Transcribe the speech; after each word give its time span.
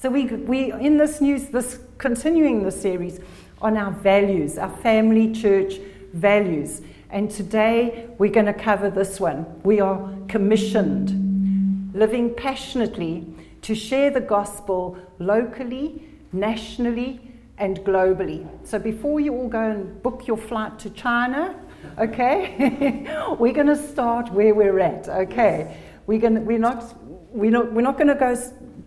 So 0.00 0.08
we 0.10 0.26
we 0.26 0.70
in 0.72 0.96
this 0.96 1.20
news, 1.20 1.48
this 1.48 1.80
continuing 1.98 2.62
the 2.62 2.70
series 2.70 3.18
on 3.60 3.76
our 3.76 3.90
values, 3.90 4.56
our 4.56 4.70
family 4.76 5.32
church 5.32 5.80
values. 6.12 6.82
And 7.10 7.28
today 7.28 8.08
we're 8.16 8.30
going 8.30 8.46
to 8.46 8.52
cover 8.52 8.90
this 8.90 9.18
one. 9.18 9.44
We 9.64 9.80
are 9.80 10.08
commissioned, 10.28 11.90
living 11.94 12.32
passionately 12.32 13.26
to 13.62 13.74
share 13.74 14.10
the 14.12 14.20
gospel 14.20 14.96
locally, 15.18 16.04
nationally, 16.32 17.20
and 17.56 17.80
globally. 17.80 18.46
So 18.64 18.78
before 18.78 19.18
you 19.18 19.34
all 19.34 19.48
go 19.48 19.68
and 19.68 20.00
book 20.00 20.28
your 20.28 20.36
flight 20.36 20.78
to 20.78 20.90
China, 20.90 21.58
okay, 21.98 23.04
we're 23.40 23.52
going 23.52 23.66
to 23.66 23.88
start 23.88 24.30
where 24.30 24.54
we're 24.54 24.78
at, 24.78 25.08
okay? 25.08 25.76
We're, 26.06 26.20
going 26.20 26.46
we're 26.46 26.58
not, 26.58 26.94
we're 27.34 27.50
not, 27.50 27.72
we're 27.72 27.82
not 27.82 27.98
going 27.98 28.08
to 28.08 28.14
go 28.14 28.36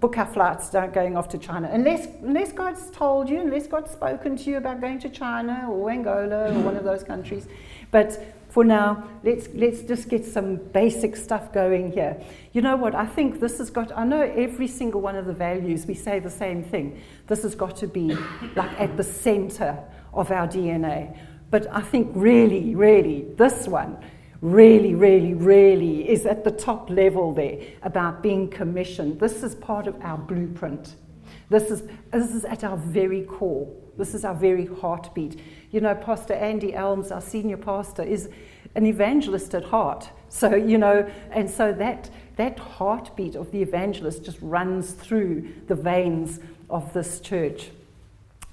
book 0.02 0.18
our 0.18 0.26
flights 0.26 0.72
don't 0.72 0.94
going 0.94 1.16
off 1.16 1.30
to 1.30 1.38
China 1.38 1.70
unless, 1.72 2.08
unless 2.24 2.52
God's 2.52 2.90
told 2.90 3.30
you, 3.30 3.40
unless 3.40 3.68
God's 3.68 3.92
spoken 3.92 4.36
to 4.36 4.50
you 4.50 4.58
about 4.58 4.82
going 4.82 5.00
to 5.00 5.10
China 5.10 5.68
or 5.70 5.92
Angola 5.92 6.52
or 6.52 6.60
one 6.60 6.76
of 6.76 6.84
those 6.84 7.04
countries. 7.04 7.48
But 7.92 8.36
for 8.50 8.66
now, 8.66 9.08
let's, 9.24 9.48
let's 9.54 9.84
just 9.84 10.10
get 10.10 10.26
some 10.26 10.56
basic 10.56 11.16
stuff 11.16 11.54
going 11.54 11.92
here. 11.92 12.20
You 12.52 12.64
know 12.64 12.76
what? 12.76 12.96
I 12.96 13.06
think 13.06 13.40
this 13.40 13.60
has 13.60 13.70
got, 13.70 13.96
I 13.96 14.04
know 14.04 14.22
every 14.22 14.68
single 14.68 15.02
one 15.02 15.16
of 15.16 15.28
the 15.28 15.34
values, 15.34 15.86
we 15.86 15.94
say 15.94 16.20
the 16.20 16.32
same 16.32 16.64
thing. 16.64 17.00
This 17.28 17.44
has 17.44 17.54
got 17.54 17.76
to 17.78 17.88
be 17.88 18.18
like 18.56 18.72
at 18.80 18.98
the 18.98 19.04
center 19.04 19.78
of 20.16 20.32
our 20.32 20.48
DNA. 20.48 21.16
But 21.52 21.68
I 21.72 21.82
think 21.82 22.12
really, 22.16 22.74
really, 22.76 23.28
this 23.38 23.68
one 23.68 23.98
really, 24.42 24.96
really, 24.96 25.34
really 25.34 26.10
is 26.10 26.26
at 26.26 26.44
the 26.44 26.52
top 26.52 26.90
level 26.90 27.34
there 27.34 27.60
about 27.84 28.24
being 28.24 28.50
commissioned. 28.50 29.20
This 29.20 29.44
is 29.44 29.56
part 29.56 29.88
of 29.88 29.96
our 30.02 30.18
blueprint. 30.18 30.96
This 31.50 31.70
is, 31.70 31.84
this 32.12 32.34
is 32.34 32.46
at 32.46 32.64
our 32.64 32.78
very 32.78 33.24
core. 33.24 33.72
This 33.98 34.14
is 34.14 34.26
our 34.26 34.34
very 34.34 34.66
heartbeat. 34.66 35.40
You 35.72 35.82
know, 35.82 35.94
Pastor 35.94 36.34
Andy 36.34 36.74
Elms, 36.74 37.12
our 37.12 37.22
senior 37.22 37.58
pastor, 37.58 38.04
is 38.04 38.30
an 38.76 38.86
evangelist 38.86 39.54
at 39.54 39.66
heart. 39.66 40.10
So, 40.30 40.56
you 40.56 40.78
know, 40.78 41.10
and 41.32 41.50
so 41.50 41.74
that, 41.74 42.10
that 42.38 42.58
heartbeat 42.58 43.36
of 43.36 43.52
the 43.52 43.62
evangelist 43.62 44.24
just 44.24 44.38
runs 44.42 44.92
through 44.92 45.54
the 45.68 45.76
veins 45.76 46.40
of 46.70 46.92
this 46.94 47.20
church. 47.20 47.70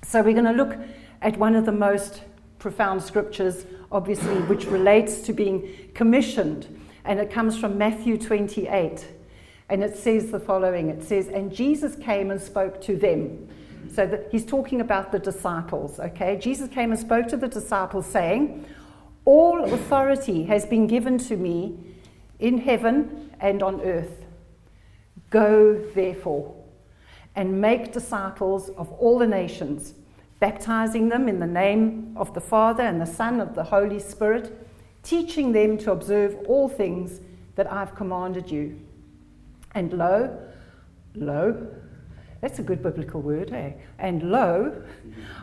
So, 0.02 0.20
we're 0.22 0.34
going 0.34 0.44
to 0.44 0.52
look 0.52 0.76
at 1.22 1.36
one 1.38 1.54
of 1.54 1.66
the 1.66 1.72
most 1.72 2.22
profound 2.58 3.02
scriptures, 3.02 3.64
obviously, 3.90 4.36
which 4.42 4.66
relates 4.66 5.20
to 5.22 5.32
being 5.32 5.90
commissioned. 5.94 6.66
And 7.04 7.18
it 7.18 7.30
comes 7.30 7.58
from 7.58 7.78
Matthew 7.78 8.18
28. 8.18 9.06
And 9.70 9.82
it 9.82 9.96
says 9.96 10.30
the 10.30 10.40
following 10.40 10.88
it 10.88 11.02
says, 11.02 11.28
And 11.28 11.52
Jesus 11.52 11.96
came 11.96 12.30
and 12.30 12.40
spoke 12.40 12.80
to 12.82 12.96
them. 12.96 13.48
So 13.92 14.06
the, 14.06 14.26
he's 14.30 14.44
talking 14.44 14.80
about 14.80 15.12
the 15.12 15.18
disciples, 15.18 15.98
okay? 15.98 16.36
Jesus 16.36 16.68
came 16.68 16.90
and 16.90 17.00
spoke 17.00 17.28
to 17.28 17.36
the 17.36 17.48
disciples, 17.48 18.06
saying, 18.06 18.66
All 19.24 19.64
authority 19.64 20.44
has 20.44 20.66
been 20.66 20.86
given 20.86 21.18
to 21.18 21.36
me 21.36 21.78
in 22.38 22.58
heaven 22.58 23.30
and 23.40 23.62
on 23.62 23.80
earth. 23.80 24.24
Go, 25.30 25.74
therefore, 25.94 26.54
and 27.34 27.60
make 27.60 27.92
disciples 27.92 28.70
of 28.70 28.90
all 28.92 29.18
the 29.18 29.26
nations, 29.26 29.94
baptizing 30.40 31.08
them 31.08 31.28
in 31.28 31.40
the 31.40 31.46
name 31.46 32.14
of 32.16 32.34
the 32.34 32.40
Father 32.40 32.82
and 32.82 33.00
the 33.00 33.06
Son 33.06 33.40
of 33.40 33.54
the 33.54 33.64
Holy 33.64 33.98
Spirit, 33.98 34.66
teaching 35.02 35.52
them 35.52 35.78
to 35.78 35.92
observe 35.92 36.36
all 36.46 36.68
things 36.68 37.20
that 37.56 37.70
I've 37.72 37.94
commanded 37.94 38.50
you. 38.50 38.78
And 39.74 39.92
lo, 39.92 40.38
lo, 41.14 41.66
that's 42.40 42.58
a 42.58 42.62
good 42.62 42.82
biblical 42.82 43.20
word, 43.20 43.52
eh? 43.52 43.72
And 43.98 44.30
lo, 44.30 44.82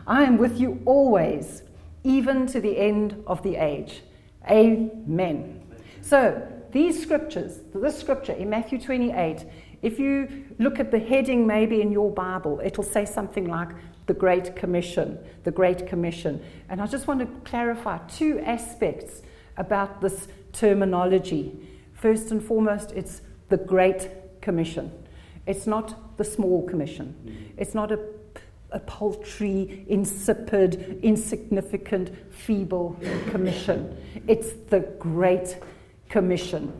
I 0.06 0.22
am 0.22 0.38
with 0.38 0.58
you 0.58 0.80
always, 0.86 1.62
even 2.04 2.46
to 2.46 2.60
the 2.60 2.78
end 2.78 3.22
of 3.26 3.42
the 3.42 3.56
age. 3.56 4.02
Amen. 4.50 5.62
So, 6.00 6.46
these 6.72 7.00
scriptures, 7.00 7.60
this 7.74 7.98
scripture 7.98 8.32
in 8.32 8.50
Matthew 8.50 8.80
28, 8.80 9.44
if 9.82 9.98
you 9.98 10.44
look 10.58 10.80
at 10.80 10.90
the 10.90 10.98
heading 10.98 11.46
maybe 11.46 11.80
in 11.80 11.92
your 11.92 12.10
Bible, 12.10 12.60
it'll 12.62 12.84
say 12.84 13.04
something 13.04 13.46
like 13.46 13.68
the 14.06 14.14
Great 14.14 14.56
Commission, 14.56 15.18
the 15.44 15.50
Great 15.50 15.86
Commission. 15.86 16.42
And 16.68 16.80
I 16.80 16.86
just 16.86 17.06
want 17.06 17.20
to 17.20 17.26
clarify 17.48 17.98
two 18.08 18.40
aspects 18.40 19.22
about 19.56 20.00
this 20.00 20.28
terminology. 20.52 21.58
First 21.92 22.30
and 22.30 22.42
foremost, 22.42 22.92
it's 22.92 23.20
the 23.48 23.56
Great 23.56 24.08
Commission. 24.40 24.92
It's 25.46 25.66
not 25.66 26.16
the 26.16 26.24
small 26.24 26.66
commission. 26.66 27.52
It's 27.56 27.74
not 27.74 27.92
a, 27.92 28.00
a 28.70 28.80
paltry, 28.80 29.84
insipid, 29.88 31.00
insignificant, 31.02 32.10
feeble 32.32 32.98
commission. 33.30 33.96
It's 34.26 34.52
the 34.70 34.80
great 34.98 35.58
commission. 36.08 36.72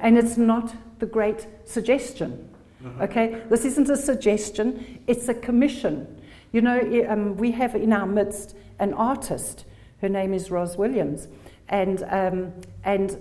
And 0.00 0.18
it's 0.18 0.36
not 0.36 0.74
the 0.98 1.06
great 1.06 1.46
suggestion. 1.64 2.48
Uh-huh. 2.84 3.04
Okay? 3.04 3.42
This 3.48 3.64
isn't 3.64 3.88
a 3.88 3.96
suggestion, 3.96 5.00
it's 5.06 5.28
a 5.28 5.34
commission. 5.34 6.21
You 6.52 6.60
know, 6.60 7.06
um, 7.08 7.36
we 7.36 7.50
have 7.52 7.74
in 7.74 7.92
our 7.92 8.06
midst 8.06 8.54
an 8.78 8.92
artist. 8.92 9.64
Her 10.02 10.08
name 10.08 10.34
is 10.34 10.50
Ros 10.50 10.76
Williams. 10.76 11.28
And, 11.68 12.04
um, 12.10 12.52
and 12.84 13.16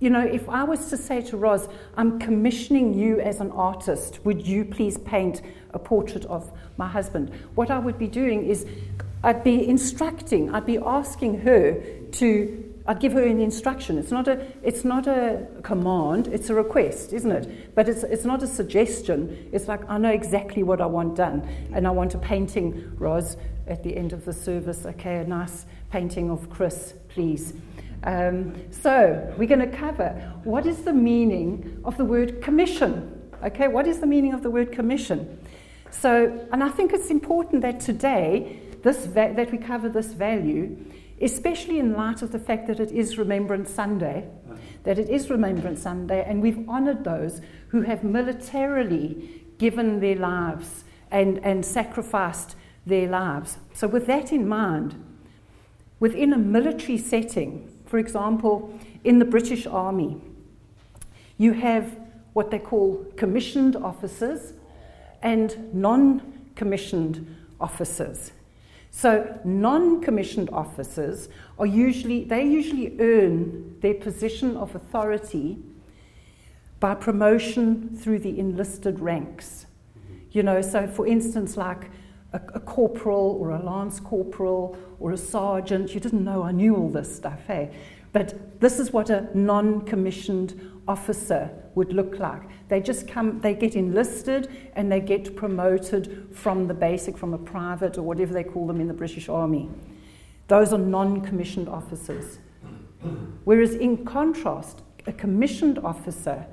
you 0.00 0.10
know, 0.10 0.20
if 0.20 0.48
I 0.48 0.64
was 0.64 0.88
to 0.90 0.96
say 0.96 1.20
to 1.22 1.36
Ros, 1.36 1.68
I'm 1.96 2.18
commissioning 2.18 2.94
you 2.94 3.20
as 3.20 3.40
an 3.40 3.50
artist, 3.50 4.24
would 4.24 4.46
you 4.46 4.64
please 4.64 4.96
paint 4.98 5.42
a 5.72 5.78
portrait 5.78 6.24
of 6.26 6.50
my 6.76 6.88
husband? 6.88 7.30
What 7.54 7.70
I 7.70 7.78
would 7.78 7.98
be 7.98 8.06
doing 8.06 8.46
is 8.46 8.66
I'd 9.22 9.44
be 9.44 9.66
instructing, 9.68 10.54
I'd 10.54 10.66
be 10.66 10.78
asking 10.78 11.40
her 11.40 11.82
to, 12.12 12.74
I'd 12.88 13.00
give 13.00 13.12
her 13.12 13.24
an 13.24 13.40
instruction. 13.40 13.98
It's 13.98 14.12
not 14.12 14.28
a, 14.28 14.46
it's 14.62 14.84
not 14.84 15.06
a 15.06 15.46
command, 15.62 16.28
it's 16.28 16.50
a 16.50 16.54
request, 16.54 17.12
isn't 17.12 17.30
it? 17.30 17.74
But 17.74 17.88
it's, 17.88 18.04
it's 18.04 18.24
not 18.24 18.42
a 18.42 18.46
suggestion. 18.46 19.48
It's 19.52 19.66
like, 19.66 19.88
I 19.90 19.98
know 19.98 20.10
exactly 20.10 20.62
what 20.62 20.80
I 20.80 20.86
want 20.86 21.16
done. 21.16 21.48
And 21.72 21.86
I 21.86 21.90
want 21.90 22.14
a 22.14 22.18
painting, 22.18 22.92
Ros, 22.96 23.36
at 23.66 23.82
the 23.82 23.96
end 23.96 24.12
of 24.12 24.24
the 24.24 24.32
service. 24.32 24.86
Okay, 24.86 25.16
a 25.16 25.24
nice 25.24 25.66
painting 25.90 26.30
of 26.30 26.48
Chris, 26.48 26.94
please. 27.08 27.54
Um, 28.04 28.54
so, 28.70 29.34
we're 29.36 29.48
going 29.48 29.68
to 29.68 29.76
cover 29.76 30.10
what 30.44 30.64
is 30.66 30.82
the 30.82 30.92
meaning 30.92 31.80
of 31.84 31.96
the 31.96 32.04
word 32.04 32.40
commission. 32.40 33.12
Okay, 33.42 33.66
what 33.66 33.86
is 33.86 33.98
the 33.98 34.06
meaning 34.06 34.32
of 34.32 34.42
the 34.42 34.50
word 34.50 34.70
commission? 34.70 35.40
So, 35.90 36.46
and 36.52 36.62
I 36.62 36.68
think 36.68 36.92
it's 36.92 37.10
important 37.10 37.62
that 37.62 37.80
today 37.80 38.60
this 38.82 39.06
va- 39.06 39.32
that 39.34 39.50
we 39.50 39.58
cover 39.58 39.88
this 39.88 40.12
value, 40.12 40.76
especially 41.20 41.78
in 41.78 41.94
light 41.94 42.22
of 42.22 42.32
the 42.32 42.38
fact 42.38 42.66
that 42.66 42.80
it 42.80 42.92
is 42.92 43.18
Remembrance 43.18 43.70
Sunday, 43.70 44.28
uh-huh. 44.46 44.56
that 44.84 44.98
it 44.98 45.08
is 45.08 45.30
Remembrance 45.30 45.82
Sunday, 45.82 46.24
and 46.26 46.42
we've 46.42 46.68
honoured 46.68 47.04
those 47.04 47.40
who 47.68 47.82
have 47.82 48.04
militarily 48.04 49.42
given 49.58 50.00
their 50.00 50.16
lives 50.16 50.84
and, 51.10 51.38
and 51.44 51.64
sacrificed 51.64 52.56
their 52.84 53.08
lives. 53.08 53.58
So, 53.72 53.88
with 53.88 54.06
that 54.06 54.32
in 54.32 54.46
mind, 54.46 55.02
within 56.00 56.32
a 56.32 56.38
military 56.38 56.98
setting, 56.98 57.72
for 57.86 57.98
example, 57.98 58.78
in 59.04 59.18
the 59.18 59.24
British 59.24 59.66
Army, 59.66 60.20
you 61.38 61.52
have 61.52 61.98
what 62.32 62.50
they 62.50 62.58
call 62.58 63.06
commissioned 63.16 63.76
officers 63.76 64.52
and 65.22 65.72
non 65.72 66.50
commissioned 66.54 67.34
officers. 67.60 68.32
So, 68.98 69.38
non 69.44 70.00
commissioned 70.00 70.48
officers 70.54 71.28
are 71.58 71.66
usually, 71.66 72.24
they 72.24 72.42
usually 72.42 72.98
earn 72.98 73.78
their 73.80 73.92
position 73.92 74.56
of 74.56 74.74
authority 74.74 75.58
by 76.80 76.94
promotion 76.94 77.94
through 77.94 78.20
the 78.20 78.38
enlisted 78.38 78.98
ranks. 78.98 79.66
You 80.30 80.42
know, 80.42 80.62
so 80.62 80.86
for 80.86 81.06
instance, 81.06 81.58
like 81.58 81.90
a, 82.32 82.40
a, 82.54 82.60
corporal 82.60 83.36
or 83.38 83.50
a 83.50 83.62
lance 83.62 84.00
corporal 84.00 84.78
or 84.98 85.12
a 85.12 85.18
sergeant. 85.18 85.92
You 85.92 86.00
didn't 86.00 86.24
know 86.24 86.42
I 86.42 86.52
knew 86.52 86.74
all 86.74 86.88
this 86.88 87.14
stuff, 87.14 87.40
hey? 87.46 87.76
But 88.14 88.62
this 88.62 88.78
is 88.78 88.94
what 88.94 89.10
a 89.10 89.28
non 89.34 89.82
commissioned 89.82 90.58
officer 90.88 91.50
would 91.74 91.92
look 91.92 92.18
like. 92.18 92.48
They 92.68 92.80
just 92.80 93.06
come, 93.06 93.40
they 93.40 93.54
get 93.54 93.76
enlisted 93.76 94.48
and 94.74 94.90
they 94.90 95.00
get 95.00 95.36
promoted 95.36 96.28
from 96.32 96.66
the 96.66 96.74
basic, 96.74 97.16
from 97.16 97.32
a 97.32 97.38
private 97.38 97.96
or 97.96 98.02
whatever 98.02 98.32
they 98.32 98.44
call 98.44 98.66
them 98.66 98.80
in 98.80 98.88
the 98.88 98.94
British 98.94 99.28
Army. 99.28 99.68
Those 100.48 100.72
are 100.72 100.78
non 100.78 101.20
commissioned 101.20 101.68
officers. 101.68 102.38
Whereas, 103.44 103.74
in 103.74 104.04
contrast, 104.04 104.82
a 105.06 105.12
commissioned 105.12 105.78
officer 105.78 106.44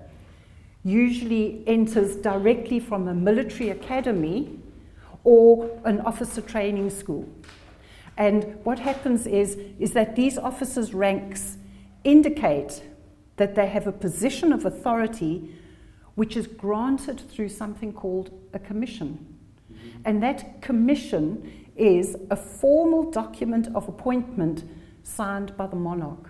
usually 0.83 1.63
enters 1.65 2.15
directly 2.17 2.79
from 2.79 3.07
a 3.07 3.13
military 3.13 3.69
academy 3.69 4.59
or 5.23 5.69
an 5.85 6.01
officer 6.01 6.41
training 6.41 6.89
school. 6.89 7.27
And 8.17 8.57
what 8.63 8.79
happens 8.79 9.25
is, 9.25 9.57
is 9.79 9.93
that 9.93 10.15
these 10.15 10.37
officers' 10.37 10.93
ranks 10.93 11.57
indicate 12.03 12.83
that 13.37 13.55
they 13.55 13.67
have 13.67 13.87
a 13.87 13.91
position 13.91 14.53
of 14.53 14.65
authority 14.65 15.55
which 16.15 16.37
is 16.37 16.47
granted 16.47 17.19
through 17.19 17.49
something 17.49 17.91
called 17.91 18.31
a 18.53 18.59
commission. 18.59 19.33
And 20.05 20.21
that 20.21 20.61
commission 20.61 21.65
is 21.75 22.15
a 22.29 22.35
formal 22.35 23.09
document 23.09 23.67
of 23.75 23.87
appointment 23.87 24.63
signed 25.03 25.55
by 25.57 25.67
the 25.67 25.75
monarch. 25.75 26.29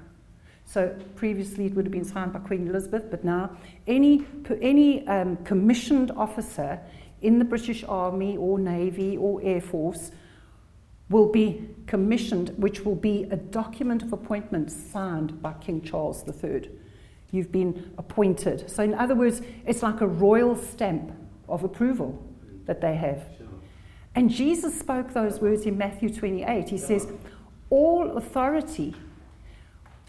So 0.65 0.95
previously 1.15 1.65
it 1.65 1.75
would 1.75 1.85
have 1.85 1.91
been 1.91 2.05
signed 2.05 2.33
by 2.33 2.39
Queen 2.39 2.67
Elizabeth, 2.67 3.11
but 3.11 3.23
now 3.23 3.57
any, 3.85 4.25
any 4.61 5.05
um, 5.07 5.37
commissioned 5.37 6.11
officer 6.11 6.79
in 7.21 7.39
the 7.39 7.45
British 7.45 7.83
Army 7.83 8.37
or 8.37 8.57
Navy 8.59 9.17
or 9.17 9.41
Air 9.43 9.61
Force 9.61 10.11
will 11.09 11.31
be 11.31 11.69
commissioned, 11.85 12.49
which 12.57 12.85
will 12.85 12.95
be 12.95 13.27
a 13.29 13.35
document 13.35 14.01
of 14.01 14.13
appointment 14.13 14.71
signed 14.71 15.41
by 15.41 15.53
King 15.53 15.81
Charles 15.81 16.23
III. 16.27 16.69
You've 17.33 17.51
been 17.51 17.91
appointed. 17.97 18.69
So, 18.69 18.83
in 18.83 18.93
other 18.93 19.15
words, 19.15 19.41
it's 19.65 19.81
like 19.81 20.01
a 20.01 20.07
royal 20.07 20.55
stamp 20.55 21.11
of 21.49 21.63
approval 21.63 22.23
that 22.67 22.79
they 22.79 22.95
have. 22.95 23.23
And 24.13 24.29
Jesus 24.29 24.79
spoke 24.79 25.13
those 25.13 25.41
words 25.41 25.65
in 25.65 25.75
Matthew 25.75 26.13
28. 26.13 26.69
He 26.69 26.77
says, 26.77 27.07
All 27.71 28.17
authority, 28.17 28.93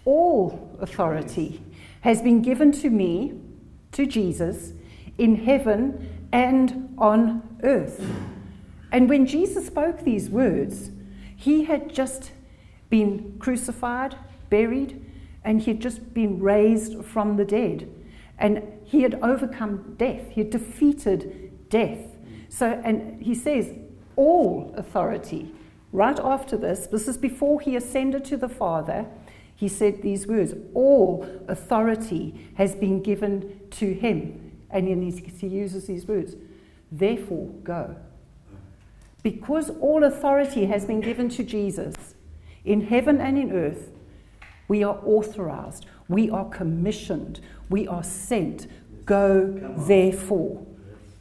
all 0.05 0.77
authority 0.83 1.63
has 2.03 2.21
been 2.21 2.43
given 2.43 2.71
to 2.73 2.91
me, 2.91 3.41
to 3.93 4.05
Jesus, 4.05 4.75
in 5.17 5.37
heaven 5.37 6.27
and 6.31 6.95
on 6.99 7.57
earth. 7.63 8.07
And 8.93 9.09
when 9.09 9.25
Jesus 9.25 9.67
spoke 9.67 10.01
these 10.01 10.29
words, 10.29 10.91
he 11.35 11.65
had 11.65 11.91
just 11.91 12.33
been 12.91 13.39
crucified, 13.39 14.15
buried, 14.51 15.04
and 15.45 15.61
he 15.61 15.73
had 15.73 15.81
just 15.81 16.15
been 16.15 16.41
raised 16.41 17.05
from 17.05 17.37
the 17.37 17.45
dead. 17.45 17.89
And 18.39 18.63
he 18.85 19.03
had 19.03 19.19
overcome 19.23 19.95
death, 19.99 20.31
he 20.31 20.41
had 20.41 20.51
defeated 20.51 21.69
death. 21.69 21.99
So, 22.49 22.81
and 22.85 23.23
he 23.23 23.35
says, 23.35 23.73
all 24.17 24.75
authority. 24.77 25.53
Right 25.93 26.19
after 26.19 26.57
this, 26.57 26.87
this 26.87 27.07
is 27.07 27.17
before 27.17 27.61
he 27.61 27.77
ascended 27.77 28.25
to 28.27 28.37
the 28.37 28.49
Father, 28.49 29.07
he 29.55 29.69
said 29.69 30.03
these 30.03 30.27
words 30.27 30.55
All 30.75 31.27
authority 31.47 32.49
has 32.57 32.75
been 32.75 33.03
given 33.03 33.61
to 33.73 33.93
him. 33.93 34.41
And 34.71 34.89
he 34.89 35.47
uses 35.47 35.87
these 35.87 36.07
words 36.07 36.35
Therefore, 36.91 37.49
go. 37.63 37.97
Because 39.23 39.71
all 39.71 40.05
authority 40.05 40.67
has 40.67 40.85
been 40.85 41.01
given 41.01 41.29
to 41.31 41.43
Jesus 41.43 42.15
in 42.65 42.83
heaven 42.83 43.21
and 43.21 43.39
in 43.39 43.53
earth, 43.53 43.91
we 44.69 44.83
are 44.83 44.99
authorized, 45.05 45.87
we 46.09 46.31
are 46.31 46.49
commissioned, 46.49 47.41
we 47.71 47.87
are 47.89 48.03
sent. 48.03 48.67
Go, 49.05 49.75
therefore. 49.77 50.65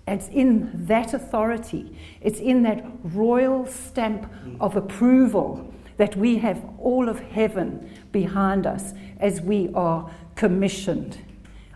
It's 0.08 0.28
in 0.30 0.86
that 0.88 1.14
authority, 1.14 1.98
it's 2.22 2.40
in 2.40 2.64
that 2.64 2.86
royal 3.04 3.66
stamp 3.66 4.32
of 4.60 4.76
approval 4.76 5.74
that 5.98 6.16
we 6.16 6.38
have 6.40 6.64
all 6.80 7.08
of 7.08 7.20
heaven 7.20 7.90
behind 8.12 8.66
us 8.66 8.94
as 9.20 9.42
we 9.42 9.70
are 9.74 10.10
commissioned. 10.36 11.18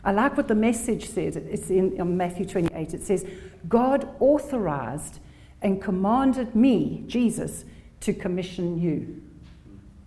I 0.04 0.12
like 0.12 0.38
what 0.38 0.48
the 0.48 0.56
message 0.56 1.10
says. 1.10 1.36
It's 1.36 1.70
in 1.70 2.18
Matthew 2.18 2.46
28. 2.46 2.94
It 2.94 3.04
says, 3.04 3.25
God 3.68 4.10
authorized 4.20 5.20
and 5.62 5.81
commanded 5.81 6.56
me, 6.56 7.04
Jesus, 7.08 7.66
to 8.02 8.13
commission 8.13 8.80
you. 8.80 9.22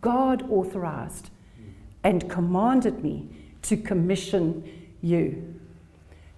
God 0.00 0.48
authorized 0.50 1.30
and 2.02 2.28
commanded 2.30 3.02
me 3.02 3.28
to 3.62 3.76
commission 3.76 4.64
you. 5.02 5.54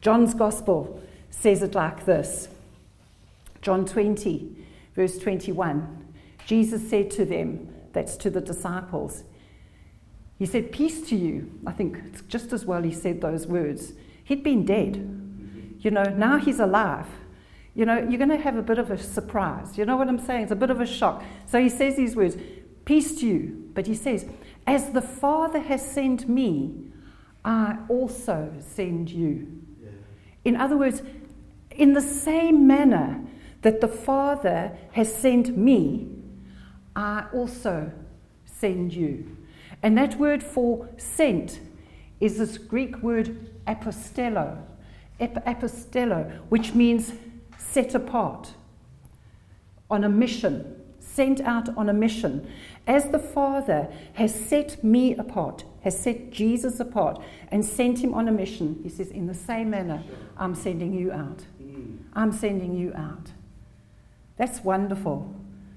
John's 0.01 0.35
Gospel 0.35 1.03
says 1.31 1.63
it 1.63 1.75
like 1.75 2.05
this 2.05 2.49
John 3.61 3.85
20, 3.85 4.57
verse 4.95 5.19
21. 5.19 5.99
Jesus 6.47 6.89
said 6.91 7.11
to 7.13 7.25
them, 7.25 7.73
that's 7.93 8.17
to 8.19 8.31
the 8.31 8.41
disciples, 8.41 9.25
He 10.39 10.47
said, 10.47 10.73
Peace 10.73 11.03
to 11.09 11.17
you. 11.17 11.51
I 11.67 11.73
think 11.73 11.99
it's 12.07 12.23
just 12.23 12.53
as 12.53 12.65
well 12.65 12.83
he 12.83 12.93
said 12.93 13.21
those 13.21 13.47
words. 13.47 13.93
He'd 14.25 14.43
been 14.43 14.65
dead. 14.65 14.97
You 15.81 15.91
know, 15.91 16.05
now 16.05 16.39
he's 16.39 16.59
alive. 16.59 17.07
You 17.75 17.87
know, 17.87 17.99
you're 17.99 18.19
going 18.19 18.29
to 18.29 18.37
have 18.37 18.57
a 18.57 18.63
bit 18.63 18.79
of 18.79 18.91
a 18.91 18.99
surprise. 18.99 19.79
You 19.79 19.85
know 19.85 19.97
what 19.97 20.09
I'm 20.09 20.19
saying? 20.19 20.45
It's 20.45 20.53
a 20.53 20.57
bit 20.57 20.71
of 20.71 20.81
a 20.81 20.87
shock. 20.87 21.25
So 21.47 21.61
he 21.61 21.69
says 21.69 21.97
these 21.97 22.17
words 22.17 22.37
Peace 22.85 23.21
to 23.21 23.27
you. 23.27 23.71
But 23.75 23.87
he 23.87 23.95
says, 23.95 24.27
As 24.67 24.91
the 24.91 25.03
Father 25.03 25.61
has 25.61 25.85
sent 25.85 26.29
me, 26.29 26.93
I 27.45 27.79
also 27.89 28.53
send 28.61 29.11
you. 29.11 29.49
Yeah. 29.83 29.91
In 30.45 30.57
other 30.57 30.77
words, 30.77 31.03
in 31.71 31.95
the 31.95 32.03
same 32.03 32.67
manner 32.67 33.25
that 33.63 33.81
the 33.81 33.89
Father 33.89 34.77
has 34.93 35.13
sent 35.13 35.57
me, 35.57 36.09
I 36.95 37.27
also 37.33 37.93
send 38.45 38.93
you. 38.93 39.37
And 39.83 39.99
that 39.99 40.19
word 40.19 40.43
for 40.43 40.89
sent 40.97 41.61
is 42.21 42.39
this 42.39 42.59
Greek 42.59 43.03
word 43.03 43.51
apostello, 43.67 44.63
apostello, 45.21 46.41
which 46.49 46.75
means 46.75 47.13
set 47.59 47.95
apart, 47.95 48.53
on 49.91 50.05
a 50.05 50.09
mission, 50.09 50.82
sent 51.15 51.41
out 51.41 51.69
on 51.77 51.89
a 51.89 51.93
mission. 51.93 52.51
As 52.87 53.11
the 53.11 53.19
Father 53.19 53.89
has 54.15 54.35
set 54.35 54.83
me 54.83 55.15
apart, 55.17 55.65
has 55.83 55.99
set 55.99 56.31
Jesus 56.31 56.81
apart, 56.81 57.23
and 57.49 57.65
sent 57.65 57.99
him 57.99 58.15
on 58.15 58.29
a 58.29 58.33
mission, 58.33 58.81
he 58.83 58.89
says, 58.89 59.11
in 59.11 59.27
the 59.27 59.35
same 59.35 59.71
manner, 59.71 60.03
I'm 60.37 60.55
sending 60.55 60.93
you 60.93 61.13
out. 61.13 61.45
I'm 62.15 62.33
sending 62.33 62.77
you 62.77 62.93
out. 62.95 63.31
That's 64.37 64.65
wonderful. 64.65 65.35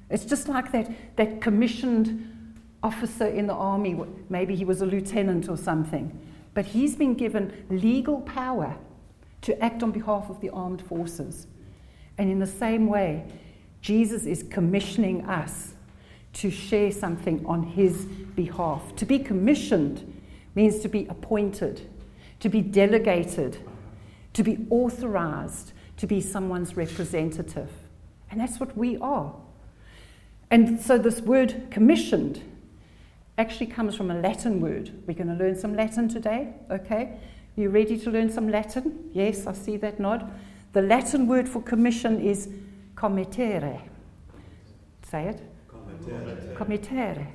It's 0.09 0.25
just 0.25 0.47
like 0.47 0.71
that, 0.71 0.91
that 1.17 1.41
commissioned 1.41 2.31
officer 2.83 3.25
in 3.25 3.47
the 3.47 3.53
army, 3.53 3.99
maybe 4.29 4.55
he 4.55 4.63
was 4.63 4.81
a 4.81 4.85
lieutenant 4.85 5.49
or 5.49 5.57
something, 5.57 6.17
but 6.53 6.65
he's 6.65 6.95
been 6.95 7.15
given 7.15 7.65
legal 7.69 8.21
power 8.21 8.77
to 9.41 9.63
act 9.63 9.83
on 9.83 9.91
behalf 9.91 10.29
of 10.29 10.39
the 10.39 10.49
armed 10.49 10.81
forces. 10.81 11.47
And 12.17 12.31
in 12.31 12.39
the 12.39 12.47
same 12.47 12.87
way, 12.87 13.25
Jesus 13.85 14.25
is 14.25 14.41
commissioning 14.49 15.23
us 15.27 15.75
to 16.33 16.49
share 16.49 16.91
something 16.91 17.45
on 17.45 17.61
his 17.61 18.05
behalf. 18.35 18.81
To 18.95 19.05
be 19.05 19.19
commissioned 19.19 20.19
means 20.55 20.79
to 20.79 20.89
be 20.89 21.05
appointed, 21.05 21.87
to 22.39 22.49
be 22.49 22.61
delegated, 22.61 23.59
to 24.33 24.41
be 24.41 24.65
authorized 24.71 25.73
to 25.97 26.07
be 26.07 26.19
someone's 26.19 26.75
representative. 26.75 27.69
And 28.31 28.41
that's 28.41 28.59
what 28.59 28.75
we 28.75 28.97
are. 28.97 29.35
And 30.49 30.81
so 30.81 30.97
this 30.97 31.21
word 31.21 31.67
commissioned 31.69 32.41
actually 33.37 33.67
comes 33.67 33.95
from 33.95 34.09
a 34.09 34.19
Latin 34.19 34.61
word. 34.61 35.03
We're 35.05 35.13
going 35.13 35.27
to 35.27 35.35
learn 35.35 35.55
some 35.55 35.75
Latin 35.75 36.09
today, 36.09 36.55
okay? 36.71 37.19
You 37.55 37.69
ready 37.69 37.99
to 37.99 38.09
learn 38.09 38.31
some 38.31 38.49
Latin? 38.49 39.11
Yes, 39.13 39.45
I 39.45 39.53
see 39.53 39.77
that 39.77 39.99
nod. 39.99 40.27
The 40.73 40.81
Latin 40.81 41.27
word 41.27 41.47
for 41.47 41.61
commission 41.61 42.19
is 42.19 42.49
committere. 43.05 43.81
Say 45.03 45.27
it. 45.27 45.41
Committere. 45.67 46.55
Committere. 46.55 47.27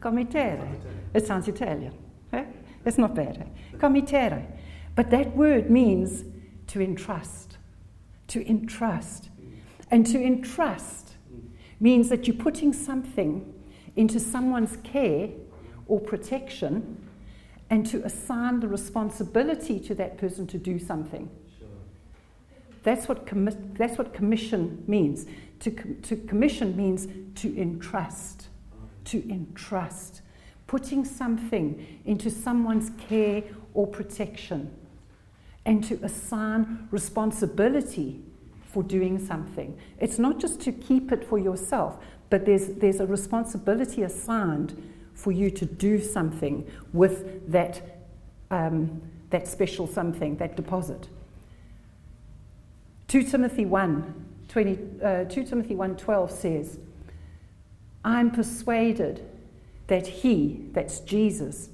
Committere. 0.00 0.68
It 1.12 1.26
sounds 1.26 1.48
Italian. 1.48 1.92
Eh? 2.32 2.44
It's 2.84 2.98
not 2.98 3.14
bad. 3.14 3.38
Eh? 3.38 3.76
Committere. 3.78 4.46
But 4.94 5.10
that 5.10 5.36
word 5.36 5.70
means 5.70 6.24
to 6.68 6.80
entrust. 6.80 7.58
To 8.28 8.48
entrust. 8.48 9.28
And 9.90 10.06
to 10.06 10.22
entrust 10.22 11.16
means 11.80 12.08
that 12.08 12.26
you're 12.26 12.36
putting 12.36 12.72
something 12.72 13.52
into 13.96 14.20
someone's 14.20 14.76
care 14.84 15.30
or 15.88 16.00
protection 16.00 17.08
and 17.70 17.84
to 17.86 18.04
assign 18.04 18.60
the 18.60 18.68
responsibility 18.68 19.80
to 19.80 19.94
that 19.96 20.16
person 20.16 20.46
to 20.46 20.58
do 20.58 20.78
something. 20.78 21.28
That's 22.86 23.08
what, 23.08 23.26
commi- 23.26 23.76
that's 23.76 23.98
what 23.98 24.14
commission 24.14 24.84
means. 24.86 25.26
To, 25.58 25.72
com- 25.72 25.96
to 26.02 26.14
commission 26.14 26.76
means 26.76 27.08
to 27.40 27.60
entrust. 27.60 28.46
To 29.06 29.28
entrust. 29.28 30.22
Putting 30.68 31.04
something 31.04 32.00
into 32.04 32.30
someone's 32.30 32.92
care 33.08 33.42
or 33.74 33.88
protection. 33.88 34.72
And 35.64 35.82
to 35.82 35.98
assign 36.04 36.86
responsibility 36.92 38.22
for 38.68 38.84
doing 38.84 39.18
something. 39.18 39.76
It's 39.98 40.20
not 40.20 40.38
just 40.38 40.60
to 40.60 40.70
keep 40.70 41.10
it 41.10 41.24
for 41.24 41.40
yourself, 41.40 41.98
but 42.30 42.46
there's, 42.46 42.68
there's 42.68 43.00
a 43.00 43.06
responsibility 43.06 44.04
assigned 44.04 44.80
for 45.12 45.32
you 45.32 45.50
to 45.50 45.66
do 45.66 46.00
something 46.00 46.70
with 46.92 47.50
that, 47.50 47.82
um, 48.52 49.02
that 49.30 49.48
special 49.48 49.88
something, 49.88 50.36
that 50.36 50.54
deposit. 50.54 51.08
2 53.08 53.22
Timothy 53.22 53.64
1, 53.64 54.26
20, 54.48 54.78
uh, 55.02 55.24
2 55.24 55.44
Timothy 55.44 55.74
1.12 55.74 56.30
says, 56.30 56.78
I'm 58.04 58.30
persuaded 58.30 59.24
that 59.86 60.06
he, 60.06 60.66
that's 60.72 61.00
Jesus, 61.00 61.68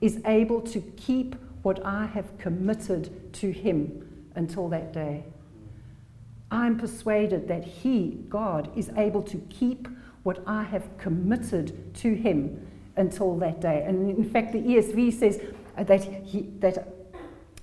is 0.00 0.20
able 0.24 0.60
to 0.62 0.80
keep 0.96 1.36
what 1.62 1.84
I 1.84 2.06
have 2.06 2.36
committed 2.38 3.32
to 3.34 3.50
him 3.52 4.26
until 4.34 4.68
that 4.68 4.92
day. 4.92 5.24
I'm 6.50 6.76
persuaded 6.78 7.48
that 7.48 7.64
he, 7.64 8.24
God, 8.28 8.70
is 8.76 8.90
able 8.96 9.22
to 9.22 9.38
keep 9.48 9.88
what 10.24 10.42
I 10.46 10.64
have 10.64 10.96
committed 10.98 11.94
to 11.96 12.14
him 12.14 12.66
until 12.96 13.36
that 13.38 13.60
day. 13.60 13.84
And 13.86 14.10
in 14.10 14.28
fact, 14.28 14.52
the 14.52 14.60
ESV 14.60 15.12
says 15.12 15.40
that, 15.76 16.02
he, 16.02 16.42
that 16.58 16.88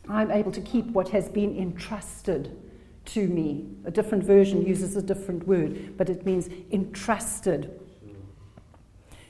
I'm 0.09 0.31
able 0.31 0.51
to 0.51 0.61
keep 0.61 0.87
what 0.87 1.09
has 1.09 1.29
been 1.29 1.57
entrusted 1.57 2.57
to 3.05 3.27
me. 3.27 3.67
A 3.85 3.91
different 3.91 4.23
version 4.23 4.65
uses 4.65 4.95
a 4.95 5.01
different 5.01 5.47
word, 5.47 5.97
but 5.97 6.09
it 6.09 6.25
means 6.25 6.49
entrusted. 6.71 7.79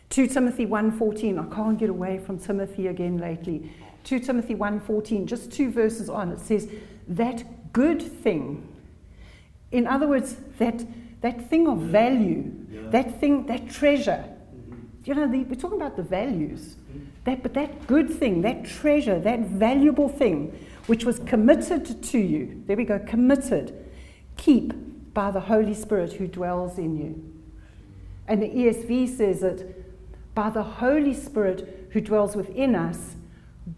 2 0.10 0.28
Timothy 0.28 0.66
1:14. 0.66 1.40
I 1.40 1.56
can't 1.56 1.80
get 1.80 1.90
away 1.90 2.20
from 2.20 2.38
Timothy 2.38 2.88
again 2.88 3.18
lately. 3.18 3.72
2 4.04 4.20
Timothy 4.20 4.56
1:14, 4.56 5.26
just 5.26 5.52
two 5.52 5.72
verses 5.72 6.10
on, 6.10 6.32
it 6.32 6.40
says, 6.40 6.68
that 7.08 7.74
good 7.74 8.02
thing. 8.02 8.68
In 9.72 9.88
other 9.88 10.08
words, 10.08 10.36
that, 10.58 10.86
that 11.22 11.50
thing 11.50 11.68
of 11.68 11.78
value, 11.80 12.52
yeah. 12.70 12.90
that 12.90 13.20
thing, 13.20 13.46
that 13.46 13.70
treasure. 13.70 14.26
Mm-hmm. 14.26 14.76
You 15.06 15.16
know, 15.16 15.28
the, 15.32 15.44
we're 15.44 15.56
talking 15.56 15.80
about 15.80 15.96
the 15.96 16.04
values. 16.04 16.76
Mm-hmm. 16.76 17.06
That, 17.26 17.44
but 17.44 17.54
that 17.54 17.88
good 17.88 18.10
thing, 18.10 18.42
that 18.42 18.66
treasure, 18.66 19.20
that 19.20 19.42
valuable 19.42 20.10
thing, 20.10 20.58
which 20.92 21.06
was 21.06 21.20
committed 21.20 22.04
to 22.04 22.20
you, 22.20 22.62
there 22.68 22.76
we 22.76 22.84
go, 22.84 23.00
committed, 23.00 23.90
keep 24.36 24.74
by 25.14 25.32
the 25.32 25.40
Holy 25.40 25.74
Spirit 25.74 26.12
who 26.12 26.28
dwells 26.28 26.78
in 26.78 26.98
you. 26.98 27.34
And 28.28 28.44
the 28.44 28.50
ESV 28.50 29.08
says 29.16 29.42
it 29.42 30.36
by 30.36 30.50
the 30.50 30.64
Holy 30.64 31.14
Spirit 31.14 31.88
who 31.92 32.02
dwells 32.02 32.36
within 32.36 32.76
us, 32.76 33.16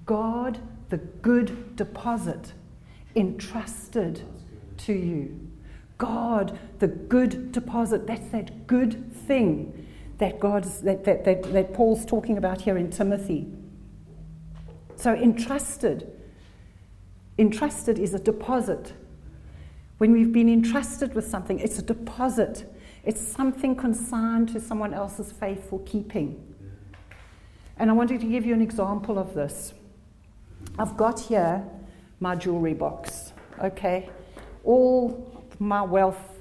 God, 0.07 0.57
the 0.89 0.97
good 0.97 1.75
deposit, 1.75 2.53
entrusted 3.15 4.23
to 4.77 4.93
you. 4.93 5.39
God, 5.99 6.57
the 6.79 6.87
good 6.87 7.51
deposit, 7.51 8.07
that's 8.07 8.29
that 8.29 8.65
good 8.65 9.13
thing 9.13 9.87
that 10.17 10.39
God's 10.39 10.81
that, 10.81 11.03
that, 11.03 11.25
that, 11.25 11.43
that 11.53 11.75
Paul's 11.75 12.07
talking 12.07 12.39
about 12.39 12.61
here 12.61 12.75
in 12.75 12.89
Timothy. 12.89 13.53
So 14.95 15.13
entrusted. 15.13 16.09
Entrusted 17.37 17.97
is 17.97 18.13
a 18.13 18.19
deposit. 18.19 18.93
When 19.97 20.11
we've 20.11 20.31
been 20.31 20.49
entrusted 20.49 21.15
with 21.15 21.25
something, 21.25 21.59
it's 21.59 21.79
a 21.79 21.81
deposit. 21.81 22.65
It's 23.03 23.21
something 23.21 23.75
consigned 23.75 24.49
to 24.49 24.59
someone 24.59 24.93
else's 24.93 25.31
faithful 25.31 25.79
keeping. 25.79 26.55
And 27.77 27.89
I 27.89 27.93
wanted 27.93 28.21
to 28.21 28.27
give 28.27 28.45
you 28.45 28.53
an 28.53 28.61
example 28.61 29.17
of 29.17 29.33
this. 29.33 29.73
I've 30.77 30.95
got 30.95 31.19
here 31.19 31.63
my 32.19 32.35
jewelry 32.35 32.73
box, 32.73 33.33
okay? 33.61 34.09
All 34.63 35.43
my 35.59 35.81
wealth 35.81 36.39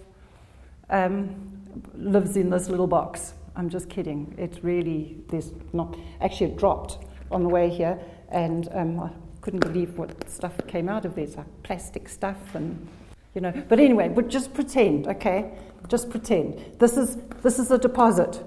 um, 0.90 1.62
lives 1.94 2.36
in 2.36 2.50
this 2.50 2.68
little 2.68 2.86
box. 2.86 3.34
I'm 3.56 3.68
just 3.68 3.88
kidding. 3.88 4.34
It 4.38 4.58
really, 4.62 5.18
there's 5.28 5.52
not, 5.72 5.96
actually, 6.20 6.52
it 6.52 6.56
dropped 6.56 6.98
on 7.30 7.42
the 7.42 7.48
way 7.48 7.68
here, 7.68 7.98
and 8.28 8.68
um, 8.72 9.10
couldn't 9.42 9.60
believe 9.60 9.98
what 9.98 10.30
stuff 10.30 10.54
came 10.66 10.88
out 10.88 11.04
of 11.04 11.14
there. 11.14 11.24
It's 11.24 11.36
like 11.36 11.62
plastic 11.62 12.08
stuff, 12.08 12.54
and, 12.54 12.88
you 13.34 13.40
know. 13.40 13.52
But 13.68 13.80
anyway, 13.80 14.08
but 14.08 14.28
just 14.28 14.54
pretend, 14.54 15.06
okay? 15.08 15.52
Just 15.88 16.08
pretend. 16.08 16.78
This 16.78 16.96
is, 16.96 17.18
this 17.42 17.58
is 17.58 17.70
a 17.70 17.76
deposit. 17.76 18.42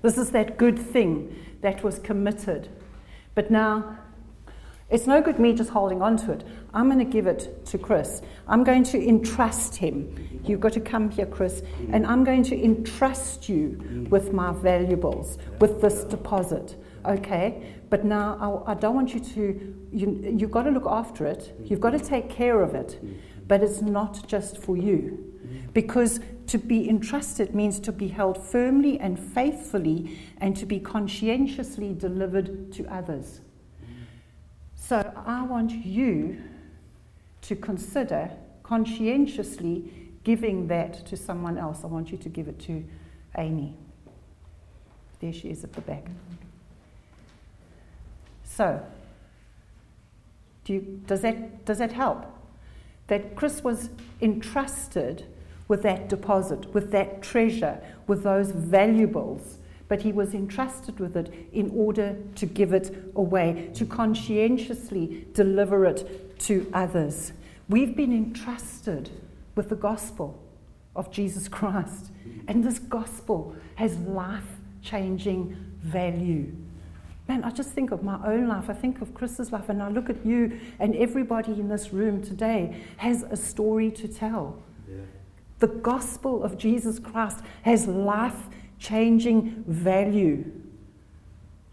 This 0.00 0.16
is 0.16 0.30
that 0.30 0.56
good 0.56 0.78
thing 0.78 1.34
that 1.60 1.82
was 1.82 1.98
committed. 1.98 2.68
But 3.34 3.50
now, 3.50 3.98
it's 4.90 5.08
no 5.08 5.20
good 5.20 5.40
me 5.40 5.54
just 5.54 5.70
holding 5.70 6.02
on 6.02 6.16
to 6.18 6.32
it. 6.32 6.44
I'm 6.72 6.86
going 6.86 6.98
to 6.98 7.04
give 7.04 7.26
it 7.26 7.66
to 7.66 7.78
Chris. 7.78 8.22
I'm 8.46 8.62
going 8.62 8.84
to 8.84 9.08
entrust 9.08 9.74
him. 9.76 10.40
You've 10.44 10.60
got 10.60 10.72
to 10.74 10.80
come 10.80 11.10
here, 11.10 11.26
Chris, 11.26 11.62
and 11.90 12.06
I'm 12.06 12.22
going 12.22 12.44
to 12.44 12.64
entrust 12.64 13.48
you 13.48 14.06
with 14.08 14.32
my 14.32 14.52
valuables, 14.52 15.38
with 15.58 15.80
this 15.80 16.04
deposit. 16.04 16.76
Okay? 17.06 17.74
But 17.94 18.04
now 18.04 18.64
I, 18.66 18.72
I 18.72 18.74
don't 18.74 18.96
want 18.96 19.14
you 19.14 19.20
to, 19.20 19.76
you, 19.92 20.36
you've 20.36 20.50
got 20.50 20.64
to 20.64 20.70
look 20.72 20.86
after 20.88 21.26
it, 21.26 21.54
mm. 21.56 21.70
you've 21.70 21.78
got 21.78 21.90
to 21.90 22.00
take 22.00 22.28
care 22.28 22.60
of 22.60 22.74
it, 22.74 22.98
mm. 23.00 23.16
but 23.46 23.62
it's 23.62 23.82
not 23.82 24.26
just 24.26 24.58
for 24.58 24.76
you. 24.76 25.32
Mm. 25.46 25.72
Because 25.72 26.18
to 26.48 26.58
be 26.58 26.88
entrusted 26.88 27.54
means 27.54 27.78
to 27.78 27.92
be 27.92 28.08
held 28.08 28.36
firmly 28.36 28.98
and 28.98 29.16
faithfully 29.16 30.18
and 30.38 30.56
to 30.56 30.66
be 30.66 30.80
conscientiously 30.80 31.94
delivered 31.94 32.72
to 32.72 32.84
others. 32.92 33.42
So 34.74 35.12
I 35.24 35.44
want 35.44 35.70
you 35.70 36.42
to 37.42 37.54
consider 37.54 38.28
conscientiously 38.64 40.10
giving 40.24 40.66
that 40.66 41.06
to 41.06 41.16
someone 41.16 41.58
else. 41.58 41.84
I 41.84 41.86
want 41.86 42.10
you 42.10 42.18
to 42.18 42.28
give 42.28 42.48
it 42.48 42.58
to 42.62 42.84
Amy. 43.38 43.76
There 45.20 45.32
she 45.32 45.50
is 45.50 45.62
at 45.62 45.72
the 45.74 45.82
back. 45.82 46.08
So, 48.56 48.80
do 50.64 50.74
you, 50.74 51.00
does, 51.06 51.22
that, 51.22 51.64
does 51.64 51.78
that 51.78 51.92
help? 51.92 52.26
That 53.08 53.34
Chris 53.34 53.64
was 53.64 53.90
entrusted 54.20 55.26
with 55.66 55.82
that 55.82 56.08
deposit, 56.08 56.72
with 56.72 56.92
that 56.92 57.20
treasure, 57.20 57.80
with 58.06 58.22
those 58.22 58.52
valuables. 58.52 59.58
But 59.88 60.02
he 60.02 60.12
was 60.12 60.34
entrusted 60.34 61.00
with 61.00 61.16
it 61.16 61.32
in 61.52 61.70
order 61.74 62.16
to 62.36 62.46
give 62.46 62.72
it 62.72 63.12
away, 63.16 63.70
to 63.74 63.84
conscientiously 63.84 65.26
deliver 65.32 65.84
it 65.84 66.38
to 66.40 66.70
others. 66.72 67.32
We've 67.68 67.96
been 67.96 68.12
entrusted 68.12 69.10
with 69.56 69.68
the 69.68 69.76
gospel 69.76 70.40
of 70.94 71.10
Jesus 71.10 71.48
Christ, 71.48 72.10
and 72.46 72.62
this 72.62 72.78
gospel 72.78 73.56
has 73.74 73.96
life 73.98 74.44
changing 74.80 75.56
value. 75.80 76.52
Man, 77.26 77.42
I 77.42 77.50
just 77.50 77.70
think 77.70 77.90
of 77.90 78.02
my 78.02 78.18
own 78.26 78.48
life. 78.48 78.68
I 78.68 78.74
think 78.74 79.00
of 79.00 79.14
Chris's 79.14 79.50
life, 79.50 79.68
and 79.70 79.82
I 79.82 79.88
look 79.88 80.10
at 80.10 80.26
you, 80.26 80.60
and 80.78 80.94
everybody 80.94 81.52
in 81.52 81.68
this 81.68 81.92
room 81.92 82.22
today 82.22 82.82
has 82.98 83.22
a 83.22 83.36
story 83.36 83.90
to 83.92 84.08
tell. 84.08 84.62
The 85.60 85.68
gospel 85.68 86.42
of 86.42 86.58
Jesus 86.58 86.98
Christ 86.98 87.40
has 87.62 87.86
life 87.86 88.48
changing 88.78 89.64
value. 89.66 90.44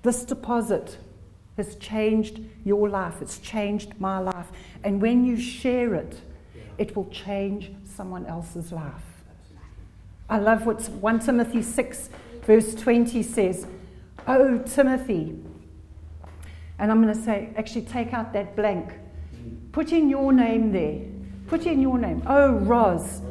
This 0.03 0.23
deposit 0.23 0.97
has 1.57 1.75
changed 1.75 2.39
your 2.63 2.87
life, 2.87 3.21
it's 3.21 3.39
changed 3.39 3.99
my 3.99 4.19
life. 4.19 4.47
And 4.83 5.01
when 5.01 5.25
you 5.25 5.37
share 5.37 5.95
it, 5.95 6.21
it 6.77 6.95
will 6.95 7.09
change 7.09 7.71
someone 7.83 8.25
else's 8.25 8.71
life. 8.71 9.03
I 10.29 10.37
love 10.37 10.65
what 10.65 10.81
1 10.87 11.19
Timothy 11.19 11.61
6, 11.61 12.09
verse 12.43 12.73
20 12.75 13.21
says. 13.21 13.67
Oh, 14.27 14.59
Timothy. 14.59 15.37
And 16.79 16.91
I'm 16.91 17.01
going 17.01 17.13
to 17.13 17.23
say, 17.23 17.49
actually, 17.57 17.83
take 17.83 18.13
out 18.13 18.33
that 18.33 18.55
blank. 18.55 18.93
Put 19.71 19.91
in 19.91 20.09
your 20.09 20.31
name 20.33 20.71
there. 20.71 21.01
Put 21.47 21.65
in 21.65 21.81
your 21.81 21.97
name. 21.97 22.23
Oh, 22.25 22.53
Roz. 22.53 23.21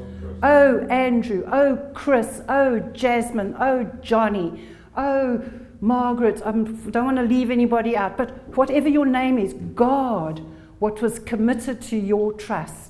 Oh, 0.43 0.81
Andrew. 0.89 1.45
Oh, 1.51 1.77
Chris. 1.95 2.43
Oh, 2.49 2.79
Jasmine. 2.79 3.57
Oh, 3.59 3.85
Johnny. 4.03 4.67
Oh, 4.97 5.43
Margaret. 5.81 6.43
I 6.45 6.53
don't 6.53 7.05
want 7.05 7.17
to 7.17 7.23
leave 7.23 7.51
anybody 7.51 7.97
out. 7.97 8.17
But 8.17 8.57
whatever 8.57 8.89
your 8.89 9.07
name 9.07 9.39
is, 9.39 9.55
God, 9.75 10.41
what 10.79 11.01
was 11.03 11.19
committed 11.19 11.81
to 11.83 11.97
your 11.97 12.33
trust. 12.33 12.90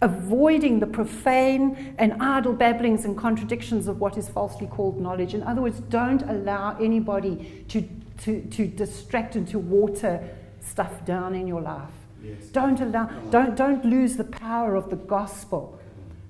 Avoiding 0.00 0.78
the 0.78 0.86
profane 0.86 1.94
and 1.98 2.22
idle 2.22 2.52
babblings 2.52 3.04
and 3.04 3.16
contradictions 3.18 3.88
of 3.88 4.00
what 4.00 4.16
is 4.16 4.28
falsely 4.28 4.68
called 4.68 5.00
knowledge. 5.00 5.34
In 5.34 5.42
other 5.42 5.60
words, 5.60 5.80
don't 5.80 6.22
allow 6.22 6.76
anybody 6.78 7.64
to, 7.68 7.88
to, 8.22 8.42
to 8.42 8.66
distract 8.66 9.34
and 9.34 9.48
to 9.48 9.58
water 9.58 10.22
stuff 10.60 11.04
down 11.04 11.34
in 11.34 11.48
your 11.48 11.60
life. 11.60 11.90
Yes. 12.22 12.44
Don't 12.52 12.80
allow, 12.80 13.06
don't, 13.30 13.56
don't 13.56 13.84
lose 13.84 14.16
the 14.16 14.24
power 14.24 14.76
of 14.76 14.90
the 14.90 14.96
gospel. 14.96 15.78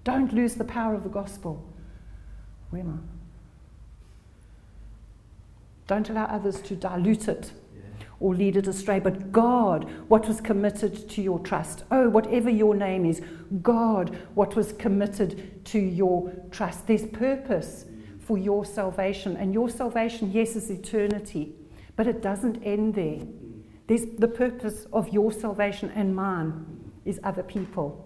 Don't 0.05 0.33
lose 0.33 0.55
the 0.55 0.65
power 0.65 0.95
of 0.95 1.03
the 1.03 1.09
gospel. 1.11 1.63
Where 2.71 2.83
am 2.83 3.03
I? 3.05 3.19
Don't 5.87 6.09
allow 6.09 6.25
others 6.25 6.61
to 6.63 6.77
dilute 6.77 7.29
it 7.29 7.53
or 8.21 8.35
lead 8.35 8.57
it 8.57 8.67
astray. 8.67 8.99
But 8.99 9.33
God, 9.33 9.89
what 10.09 10.27
was 10.27 10.41
committed 10.41 11.09
to 11.11 11.23
your 11.23 11.39
trust. 11.39 11.85
Oh, 11.91 12.09
whatever 12.09 12.51
your 12.51 12.75
name 12.75 13.05
is, 13.05 13.23
God, 13.63 14.17
what 14.35 14.57
was 14.57 14.73
committed 14.73 15.65
to 15.67 15.79
your 15.79 16.33
trust. 16.51 16.87
There's 16.87 17.07
purpose 17.07 17.85
for 18.21 18.37
your 18.37 18.65
salvation. 18.65 19.37
And 19.37 19.55
your 19.55 19.71
salvation, 19.71 20.33
yes, 20.33 20.57
is 20.57 20.71
eternity, 20.71 21.55
but 21.97 22.07
it 22.07 22.21
doesn't 22.21 22.63
end 22.63 22.95
there. 22.95 23.21
There's 23.87 24.05
the 24.19 24.29
purpose 24.29 24.87
of 24.93 25.09
your 25.09 25.33
salvation 25.33 25.91
and 25.95 26.15
mine 26.15 26.93
is 27.05 27.19
other 27.25 27.43
people. 27.43 28.05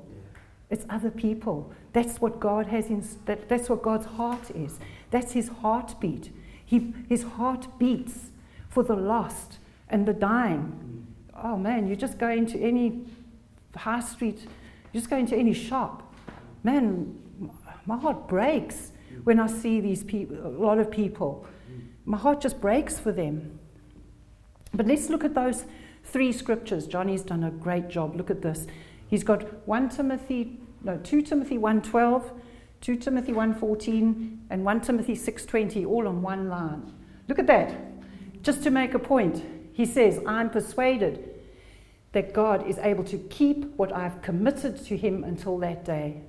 It's 0.71 0.87
other 0.88 1.11
people. 1.11 1.73
That's 1.92 2.21
what 2.21 2.38
God 2.38 2.66
has 2.69 2.87
in, 2.87 3.04
that, 3.26 3.49
that's 3.49 3.69
what 3.69 3.83
God's 3.83 4.07
heart 4.07 4.50
is. 4.54 4.78
That's 5.11 5.33
his 5.33 5.49
heartbeat. 5.49 6.31
He, 6.64 6.95
his 7.09 7.25
heart 7.25 7.78
beats 7.78 8.31
for 8.69 8.83
the 8.83 8.95
lost 8.95 9.59
and 9.92 10.04
the 10.06 10.12
dying 10.12 10.82
oh 11.42 11.56
man, 11.56 11.87
you 11.88 11.96
just 11.96 12.18
go 12.18 12.28
into 12.28 12.58
any 12.58 13.04
high 13.76 14.00
street, 14.00 14.42
you 14.92 15.00
just 15.00 15.11
go 15.11 15.16
into 15.16 15.37
any 15.37 15.52
shop. 15.52 16.14
Man, 16.62 17.18
my 17.87 17.99
heart 17.99 18.28
breaks 18.28 18.92
when 19.25 19.40
I 19.40 19.46
see 19.46 19.80
these 19.80 20.04
people, 20.04 20.37
a 20.46 20.49
lot 20.49 20.78
of 20.78 20.90
people. 20.90 21.46
My 22.04 22.16
heart 22.16 22.40
just 22.40 22.61
breaks 22.61 22.99
for 22.99 23.12
them. 23.12 23.58
But 24.75 24.87
let's 24.87 25.08
look 25.08 25.25
at 25.25 25.34
those 25.34 25.66
three 26.04 26.32
scriptures. 26.32 26.87
Johnny's 26.87 27.22
done 27.22 27.44
a 27.44 27.50
great 27.50 27.88
job. 27.88 28.16
Look 28.16 28.30
at 28.30 28.42
this. 28.42 28.66
He's 29.06 29.22
got 29.22 29.66
1 29.68 29.90
Timothy, 29.90 30.58
no, 30.82 30.99
2 30.99 31.22
Timothy 31.22 31.58
1.12, 31.58 32.30
2 32.80 32.96
Timothy 32.96 33.32
1.14, 33.32 34.38
and 34.50 34.64
1 34.64 34.80
Timothy 34.80 35.14
6.20, 35.14 35.87
all 35.87 36.08
on 36.08 36.22
one 36.22 36.49
line. 36.49 36.92
Look 37.28 37.38
at 37.38 37.46
that. 37.46 37.75
Just 38.42 38.62
to 38.64 38.70
make 38.70 38.94
a 38.94 38.99
point, 38.99 39.44
he 39.73 39.87
says, 39.87 40.21
I'm 40.26 40.50
persuaded 40.50 41.29
that 42.12 42.35
God 42.35 42.67
is 42.67 42.79
able 42.79 43.05
to 43.05 43.19
keep 43.19 43.64
what 43.76 43.95
I've 43.95 44.21
committed 44.23 44.85
to 44.87 44.97
him 44.97 45.25
until 45.25 45.59
that 45.59 45.85
day. 45.85 46.21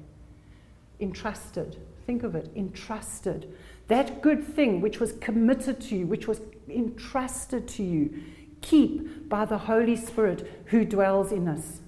Entrusted. 0.99 1.77
Think 2.05 2.23
of 2.23 2.35
it. 2.35 2.49
Entrusted. 2.55 3.53
That 3.87 4.21
good 4.21 4.43
thing 4.43 4.79
which 4.79 4.99
was 4.99 5.11
committed 5.13 5.81
to 5.81 5.95
you, 5.95 6.07
which 6.07 6.27
was 6.27 6.39
entrusted 6.69 7.67
to 7.69 7.83
you, 7.83 8.13
keep 8.61 9.27
by 9.27 9.43
the 9.43 9.57
Holy 9.57 9.97
Spirit 9.97 10.63
who 10.67 10.85
dwells 10.85 11.31
in 11.31 11.47
us. 11.49 11.81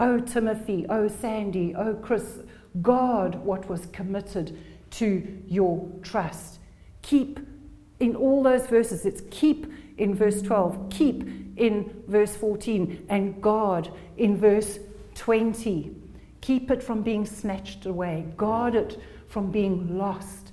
Oh, 0.00 0.18
Timothy, 0.18 0.84
oh, 0.88 1.06
Sandy, 1.06 1.74
oh, 1.76 1.94
Chris, 1.94 2.38
guard 2.80 3.36
what 3.36 3.68
was 3.68 3.86
committed 3.86 4.58
to 4.90 5.42
your 5.46 5.88
trust. 6.02 6.58
Keep 7.02 7.38
in 8.00 8.16
all 8.16 8.42
those 8.42 8.66
verses, 8.66 9.06
it's 9.06 9.22
keep 9.30 9.72
in 10.02 10.14
verse 10.14 10.42
12, 10.42 10.90
keep 10.90 11.28
in 11.56 12.02
verse 12.08 12.34
14, 12.34 13.06
and 13.08 13.40
guard 13.40 13.88
in 14.16 14.36
verse 14.36 14.80
20. 15.14 15.94
Keep 16.40 16.70
it 16.72 16.82
from 16.82 17.02
being 17.02 17.24
snatched 17.24 17.86
away, 17.86 18.26
guard 18.36 18.74
it 18.74 19.00
from 19.28 19.52
being 19.52 19.96
lost, 19.96 20.52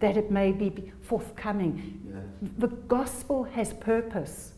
that 0.00 0.18
it 0.18 0.30
may 0.30 0.52
be 0.52 0.92
forthcoming. 1.00 1.98
The 2.58 2.68
gospel 2.68 3.44
has 3.44 3.72
purpose. 3.72 4.52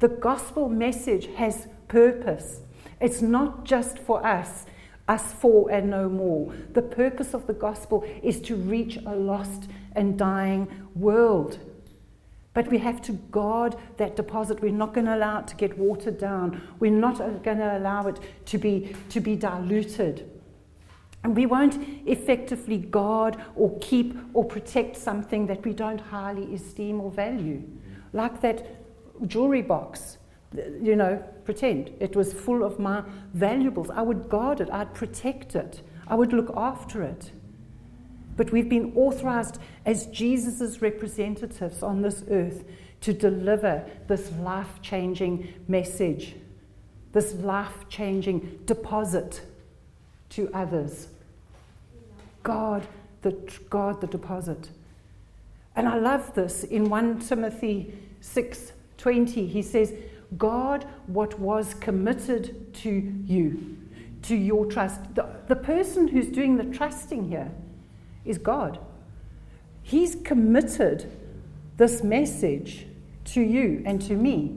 The 0.00 0.08
gospel 0.08 0.68
message 0.68 1.26
has 1.36 1.66
purpose. 1.88 2.60
It's 3.00 3.22
not 3.22 3.64
just 3.64 3.98
for 3.98 4.24
us, 4.24 4.66
us 5.08 5.32
four 5.32 5.70
and 5.70 5.88
no 5.88 6.10
more. 6.10 6.52
The 6.74 6.82
purpose 6.82 7.32
of 7.32 7.46
the 7.46 7.54
gospel 7.54 8.04
is 8.22 8.40
to 8.42 8.54
reach 8.54 8.98
a 9.06 9.14
lost 9.16 9.68
and 9.92 10.18
dying 10.18 10.68
world. 10.94 11.58
But 12.58 12.72
we 12.72 12.78
have 12.78 13.00
to 13.02 13.12
guard 13.12 13.76
that 13.98 14.16
deposit. 14.16 14.60
We're 14.60 14.72
not 14.72 14.92
going 14.92 15.06
to 15.06 15.14
allow 15.14 15.38
it 15.38 15.46
to 15.46 15.54
get 15.54 15.78
watered 15.78 16.18
down. 16.18 16.60
We're 16.80 16.90
not 16.90 17.20
uh, 17.20 17.28
going 17.28 17.58
to 17.58 17.78
allow 17.78 18.08
it 18.08 18.18
to 18.46 18.58
be, 18.58 18.96
to 19.10 19.20
be 19.20 19.36
diluted. 19.36 20.28
And 21.22 21.36
we 21.36 21.46
won't 21.46 21.78
effectively 22.04 22.78
guard 22.78 23.36
or 23.54 23.78
keep 23.78 24.16
or 24.34 24.44
protect 24.44 24.96
something 24.96 25.46
that 25.46 25.64
we 25.64 25.72
don't 25.72 26.00
highly 26.00 26.52
esteem 26.52 27.00
or 27.00 27.12
value. 27.12 27.62
Like 28.12 28.40
that 28.40 28.66
jewelry 29.28 29.62
box, 29.62 30.18
you 30.82 30.96
know, 30.96 31.22
pretend 31.44 31.92
it 32.00 32.16
was 32.16 32.32
full 32.32 32.64
of 32.64 32.80
my 32.80 33.04
valuables. 33.34 33.88
I 33.88 34.02
would 34.02 34.28
guard 34.28 34.60
it, 34.60 34.68
I'd 34.72 34.94
protect 34.94 35.54
it, 35.54 35.82
I 36.08 36.16
would 36.16 36.32
look 36.32 36.50
after 36.56 37.04
it. 37.04 37.30
But 38.38 38.52
we've 38.52 38.68
been 38.68 38.92
authorized 38.94 39.58
as 39.84 40.06
Jesus' 40.06 40.80
representatives 40.80 41.82
on 41.82 42.02
this 42.02 42.22
earth 42.30 42.64
to 43.00 43.12
deliver 43.12 43.84
this 44.06 44.30
life 44.40 44.80
changing 44.80 45.52
message, 45.66 46.36
this 47.12 47.34
life 47.34 47.88
changing 47.88 48.60
deposit 48.64 49.40
to 50.30 50.48
others. 50.54 51.08
God, 52.44 52.86
the, 53.22 53.32
God, 53.68 54.00
the 54.00 54.06
deposit. 54.06 54.70
And 55.74 55.88
I 55.88 55.98
love 55.98 56.32
this 56.34 56.62
in 56.62 56.88
1 56.88 57.18
Timothy 57.20 57.92
6 58.20 58.72
20, 58.98 59.46
he 59.46 59.62
says, 59.62 59.94
God, 60.36 60.84
what 61.06 61.38
was 61.38 61.74
committed 61.74 62.74
to 62.74 62.90
you, 62.90 63.76
to 64.22 64.34
your 64.34 64.66
trust. 64.66 65.14
The, 65.14 65.28
the 65.46 65.54
person 65.56 66.08
who's 66.08 66.26
doing 66.26 66.56
the 66.56 66.64
trusting 66.64 67.28
here 67.28 67.52
is 68.28 68.38
God. 68.38 68.78
He's 69.82 70.16
committed 70.16 71.10
this 71.78 72.02
message 72.02 72.86
to 73.26 73.40
you 73.40 73.82
and 73.86 74.00
to 74.02 74.14
me. 74.14 74.54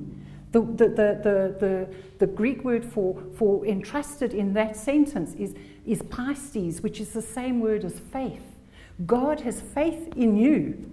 The, 0.51 0.59
the, 0.59 0.89
the, 0.89 1.55
the, 1.59 1.95
the, 2.19 2.27
Greek 2.27 2.65
word 2.65 2.83
for, 2.83 3.23
for 3.35 3.65
entrusted 3.65 4.33
in 4.33 4.53
that 4.53 4.75
sentence 4.75 5.33
is, 5.35 5.55
is 5.85 6.01
pistis, 6.01 6.83
which 6.83 6.99
is 6.99 7.13
the 7.13 7.21
same 7.21 7.61
word 7.61 7.85
as 7.85 7.97
faith. 7.97 8.43
God 9.05 9.41
has 9.41 9.61
faith 9.61 10.13
in 10.17 10.35
you, 10.35 10.91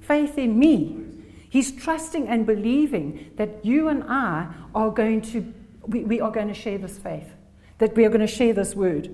faith 0.00 0.36
in 0.36 0.58
me. 0.58 1.04
He's 1.48 1.70
trusting 1.70 2.26
and 2.26 2.44
believing 2.44 3.30
that 3.36 3.64
you 3.64 3.88
and 3.88 4.02
I 4.08 4.52
are 4.74 4.90
going 4.90 5.20
to, 5.22 5.54
we, 5.86 6.02
we 6.02 6.20
are 6.20 6.32
going 6.32 6.48
to 6.48 6.54
share 6.54 6.78
this 6.78 6.98
faith, 6.98 7.30
that 7.78 7.94
we 7.94 8.04
are 8.04 8.08
going 8.08 8.20
to 8.20 8.26
share 8.26 8.52
this 8.52 8.74
word. 8.74 9.08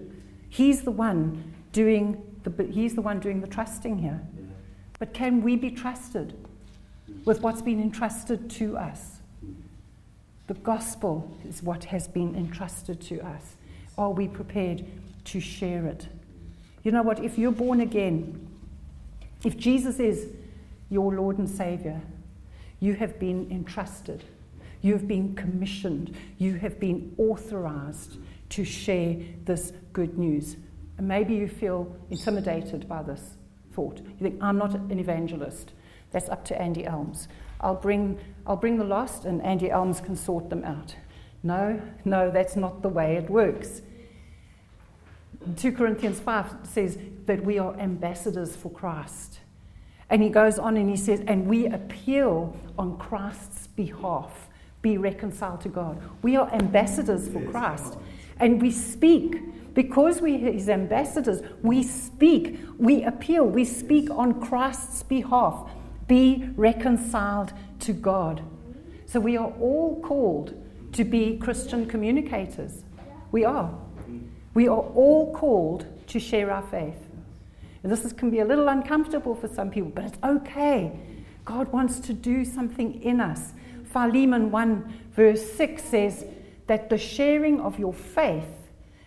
He's 0.48 0.82
the 0.82 0.90
one 0.90 1.52
doing 1.72 2.22
the, 2.44 2.64
he's 2.64 2.94
the 2.94 3.02
one 3.02 3.20
doing 3.20 3.40
the 3.40 3.46
trusting 3.46 3.98
here. 3.98 4.20
But 4.98 5.12
can 5.12 5.42
we 5.42 5.56
be 5.56 5.70
trusted 5.70 6.34
with 7.24 7.40
what's 7.40 7.62
been 7.62 7.80
entrusted 7.80 8.48
to 8.50 8.76
us? 8.76 9.18
The 10.46 10.54
gospel 10.54 11.36
is 11.48 11.62
what 11.62 11.84
has 11.84 12.06
been 12.06 12.36
entrusted 12.36 13.00
to 13.02 13.20
us. 13.20 13.56
Are 13.96 14.10
we 14.10 14.28
prepared 14.28 14.84
to 15.24 15.40
share 15.40 15.86
it? 15.86 16.06
You 16.82 16.92
know 16.92 17.02
what? 17.02 17.24
If 17.24 17.38
you're 17.38 17.52
born 17.52 17.80
again, 17.80 18.46
if 19.42 19.56
Jesus 19.56 19.98
is 19.98 20.28
your 20.90 21.14
Lord 21.14 21.38
and 21.38 21.48
Savior, 21.48 22.00
you 22.80 22.94
have 22.94 23.18
been 23.18 23.50
entrusted, 23.50 24.22
you 24.82 24.92
have 24.92 25.08
been 25.08 25.34
commissioned, 25.34 26.14
you 26.38 26.56
have 26.56 26.78
been 26.78 27.14
authorized 27.16 28.18
to 28.50 28.64
share 28.64 29.16
this 29.44 29.72
good 29.94 30.18
news. 30.18 30.56
And 30.98 31.08
maybe 31.08 31.34
you 31.34 31.48
feel 31.48 31.94
intimidated 32.10 32.88
by 32.88 33.02
this 33.02 33.36
thought. 33.72 33.98
You 33.98 34.30
think, 34.30 34.42
I'm 34.42 34.58
not 34.58 34.74
an 34.74 34.98
evangelist. 34.98 35.72
That's 36.12 36.28
up 36.28 36.44
to 36.46 36.60
Andy 36.60 36.86
Elms. 36.86 37.28
I'll 37.60 37.74
bring, 37.74 38.18
I'll 38.46 38.56
bring 38.56 38.78
the 38.78 38.84
lost, 38.84 39.24
and 39.24 39.42
Andy 39.42 39.70
Elms 39.70 40.00
can 40.00 40.14
sort 40.14 40.50
them 40.50 40.64
out. 40.64 40.94
No, 41.42 41.80
no, 42.04 42.30
that's 42.30 42.56
not 42.56 42.82
the 42.82 42.88
way 42.88 43.16
it 43.16 43.28
works. 43.28 43.82
2 45.56 45.72
Corinthians 45.72 46.20
5 46.20 46.56
says 46.62 46.98
that 47.26 47.44
we 47.44 47.58
are 47.58 47.78
ambassadors 47.78 48.56
for 48.56 48.70
Christ. 48.70 49.40
And 50.08 50.22
he 50.22 50.28
goes 50.28 50.58
on 50.58 50.76
and 50.76 50.88
he 50.88 50.96
says, 50.96 51.22
and 51.26 51.46
we 51.46 51.66
appeal 51.66 52.56
on 52.78 52.98
Christ's 52.98 53.66
behalf. 53.68 54.48
Be 54.80 54.98
reconciled 54.98 55.60
to 55.62 55.68
God. 55.68 56.00
We 56.22 56.36
are 56.36 56.52
ambassadors 56.52 57.28
for 57.28 57.42
Christ. 57.42 57.96
And 58.38 58.60
we 58.60 58.70
speak, 58.70 59.40
because 59.74 60.20
we're 60.20 60.38
his 60.38 60.68
ambassadors, 60.68 61.42
we 61.62 61.82
speak, 61.82 62.58
we 62.78 63.02
appeal, 63.02 63.44
we 63.44 63.64
speak 63.64 64.08
on 64.10 64.40
Christ's 64.40 65.02
behalf. 65.02 65.68
Be 66.06 66.48
reconciled 66.56 67.52
to 67.80 67.92
God. 67.92 68.42
So 69.06 69.18
we 69.20 69.36
are 69.36 69.52
all 69.60 70.00
called 70.02 70.54
to 70.92 71.04
be 71.04 71.36
Christian 71.38 71.86
communicators. 71.86 72.84
We 73.32 73.44
are. 73.44 73.76
We 74.54 74.68
are 74.68 74.80
all 74.80 75.34
called 75.34 75.86
to 76.08 76.20
share 76.20 76.52
our 76.52 76.62
faith. 76.62 76.98
And 77.82 77.90
this 77.90 78.04
is, 78.04 78.12
can 78.12 78.30
be 78.30 78.38
a 78.38 78.44
little 78.44 78.68
uncomfortable 78.68 79.34
for 79.34 79.48
some 79.48 79.70
people, 79.70 79.90
but 79.94 80.04
it's 80.04 80.18
okay. 80.22 80.98
God 81.44 81.70
wants 81.72 81.98
to 82.00 82.12
do 82.12 82.44
something 82.44 83.02
in 83.02 83.20
us. 83.20 83.52
Philemon 83.84 84.50
1, 84.50 85.10
verse 85.12 85.52
6 85.52 85.82
says 85.82 86.24
that 86.66 86.88
the 86.90 86.96
sharing 86.96 87.60
of 87.60 87.78
your 87.78 87.92
faith 87.92 88.63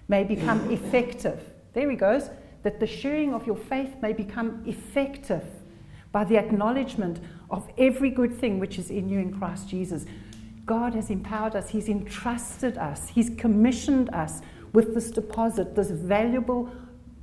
may 0.08 0.24
become 0.24 0.70
effective. 0.72 1.40
There 1.74 1.90
he 1.90 1.96
goes. 1.96 2.30
That 2.64 2.80
the 2.80 2.88
sharing 2.88 3.34
of 3.34 3.46
your 3.46 3.56
faith 3.56 3.96
may 4.02 4.14
become 4.14 4.64
effective 4.66 5.44
by 6.12 6.24
the 6.24 6.38
acknowledgement 6.38 7.20
of 7.50 7.70
every 7.78 8.10
good 8.10 8.34
thing 8.34 8.60
which 8.60 8.80
is 8.80 8.90
in 8.90 9.10
you 9.10 9.20
in 9.20 9.38
Christ 9.38 9.70
Jesus. 9.70 10.06
God 10.66 10.96
has 10.96 11.10
empowered 11.10 11.56
us, 11.56 11.70
He's 11.70 11.88
entrusted 11.88 12.78
us, 12.78 13.10
He's 13.10 13.30
commissioned 13.38 14.10
us 14.10 14.42
with 14.74 14.94
this 14.94 15.12
deposit, 15.12 15.76
this 15.76 15.90
valuable 15.92 16.70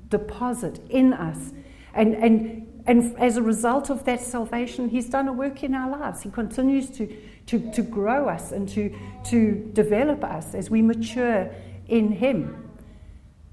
deposit 0.09 0.81
in 0.89 1.13
us. 1.13 1.53
And, 1.93 2.15
and, 2.15 2.83
and 2.87 3.17
as 3.19 3.37
a 3.37 3.43
result 3.43 3.91
of 3.91 4.05
that 4.05 4.21
salvation, 4.21 4.89
He's 4.89 5.09
done 5.09 5.29
a 5.29 5.33
work 5.33 5.63
in 5.63 5.75
our 5.75 5.91
lives. 5.91 6.23
He 6.23 6.31
continues 6.31 6.89
to, 6.91 7.15
to, 7.47 7.71
to 7.73 7.83
grow 7.83 8.29
us 8.29 8.53
and 8.53 8.69
to, 8.71 8.97
to 9.27 9.71
develop 9.75 10.25
us 10.25 10.55
as 10.55 10.71
we 10.71 10.81
mature 10.81 11.51
in 11.87 12.13
Him. 12.13 12.64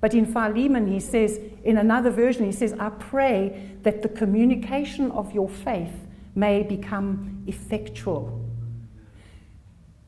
But 0.02 0.16
in 0.16 0.26
Philemon, 0.26 0.88
he 0.88 1.00
says, 1.00 1.40
in 1.64 1.78
another 1.78 2.10
version, 2.10 2.46
he 2.46 2.52
says, 2.52 2.74
I 2.74 2.90
pray 2.90 3.72
that 3.84 4.02
the 4.02 4.10
communication 4.10 5.12
of 5.12 5.32
your 5.32 5.48
faith 5.48 5.94
may 6.34 6.64
become 6.64 7.44
effectual. 7.48 8.44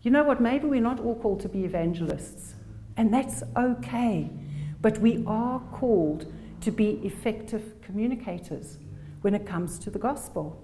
You 0.02 0.12
know 0.12 0.24
what? 0.24 0.42
Maybe 0.42 0.66
we're 0.66 0.82
not 0.82 1.00
all 1.00 1.16
called 1.16 1.42
to 1.42 1.50
be 1.50 1.64
evangelists, 1.64 2.56
and 2.98 3.14
that's 3.14 3.44
okay. 3.56 4.30
But 4.82 4.98
we 4.98 5.24
are 5.28 5.60
called 5.72 6.26
to 6.62 6.72
be 6.72 7.00
effective 7.04 7.82
communicators 7.82 8.80
when 9.22 9.36
it 9.36 9.46
comes 9.46 9.78
to 9.80 9.90
the 9.90 10.00
gospel. 10.00 10.62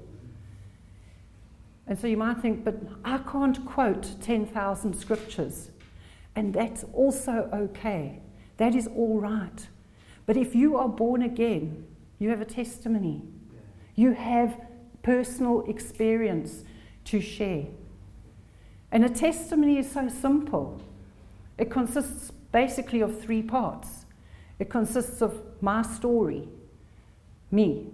And 1.87 1.97
so 1.97 2.07
you 2.07 2.17
might 2.17 2.39
think, 2.39 2.63
but 2.63 2.75
I 3.05 3.19
can't 3.19 3.63
quote 3.65 4.15
10,000 4.21 4.93
scriptures. 4.93 5.71
And 6.35 6.53
that's 6.53 6.83
also 6.93 7.49
okay. 7.53 8.21
That 8.59 8.75
is 8.75 8.87
all 8.87 9.19
right. 9.19 9.67
But 10.25 10.35
if 10.35 10.53
you 10.53 10.77
are 10.77 10.89
born 10.89 11.21
again, 11.21 11.85
you 12.19 12.29
have 12.29 12.41
a 12.41 12.45
testimony, 12.45 13.23
you 13.95 14.11
have 14.11 14.59
personal 15.01 15.63
experience 15.67 16.65
to 17.05 17.21
share. 17.21 17.67
And 18.91 19.05
a 19.05 19.09
testimony 19.09 19.77
is 19.77 19.89
so 19.89 20.09
simple. 20.09 20.81
It 21.57 21.71
consists 21.71 22.31
basically 22.51 22.99
of 22.99 23.21
three 23.21 23.41
parts. 23.41 24.05
It 24.59 24.69
consists 24.69 25.21
of 25.21 25.41
my 25.61 25.81
story, 25.81 26.49
me. 27.51 27.87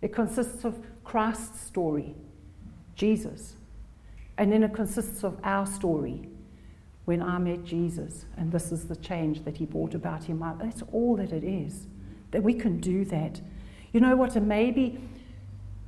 It 0.00 0.14
consists 0.14 0.64
of 0.64 0.78
Christ's 1.04 1.60
story, 1.60 2.14
Jesus. 2.94 3.56
And 4.38 4.50
then 4.50 4.62
it 4.62 4.72
consists 4.72 5.24
of 5.24 5.38
our 5.44 5.66
story 5.66 6.30
when 7.08 7.22
I 7.22 7.38
met 7.38 7.64
Jesus, 7.64 8.26
and 8.36 8.52
this 8.52 8.70
is 8.70 8.84
the 8.84 8.96
change 8.96 9.42
that 9.44 9.56
he 9.56 9.64
brought 9.64 9.94
about 9.94 10.28
in 10.28 10.38
my 10.38 10.52
life. 10.52 10.60
That's 10.60 10.82
all 10.92 11.16
that 11.16 11.32
it 11.32 11.42
is. 11.42 11.86
That 12.32 12.42
we 12.42 12.52
can 12.52 12.80
do 12.80 13.06
that. 13.06 13.40
You 13.94 14.00
know 14.00 14.14
what? 14.14 14.34
Maybe, 14.42 15.00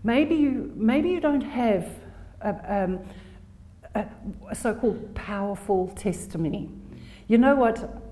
maybe 0.02 0.35
you, 0.35 0.72
maybe 0.74 1.11
you 1.11 1.20
don't 1.20 1.42
have 1.42 1.87
a, 2.40 2.85
um, 2.85 3.00
a, 3.94 4.06
a 4.48 4.54
so-called 4.54 5.14
powerful 5.14 5.88
testimony. 5.88 6.70
You 7.28 7.37
know 7.37 7.54
what? 7.54 8.02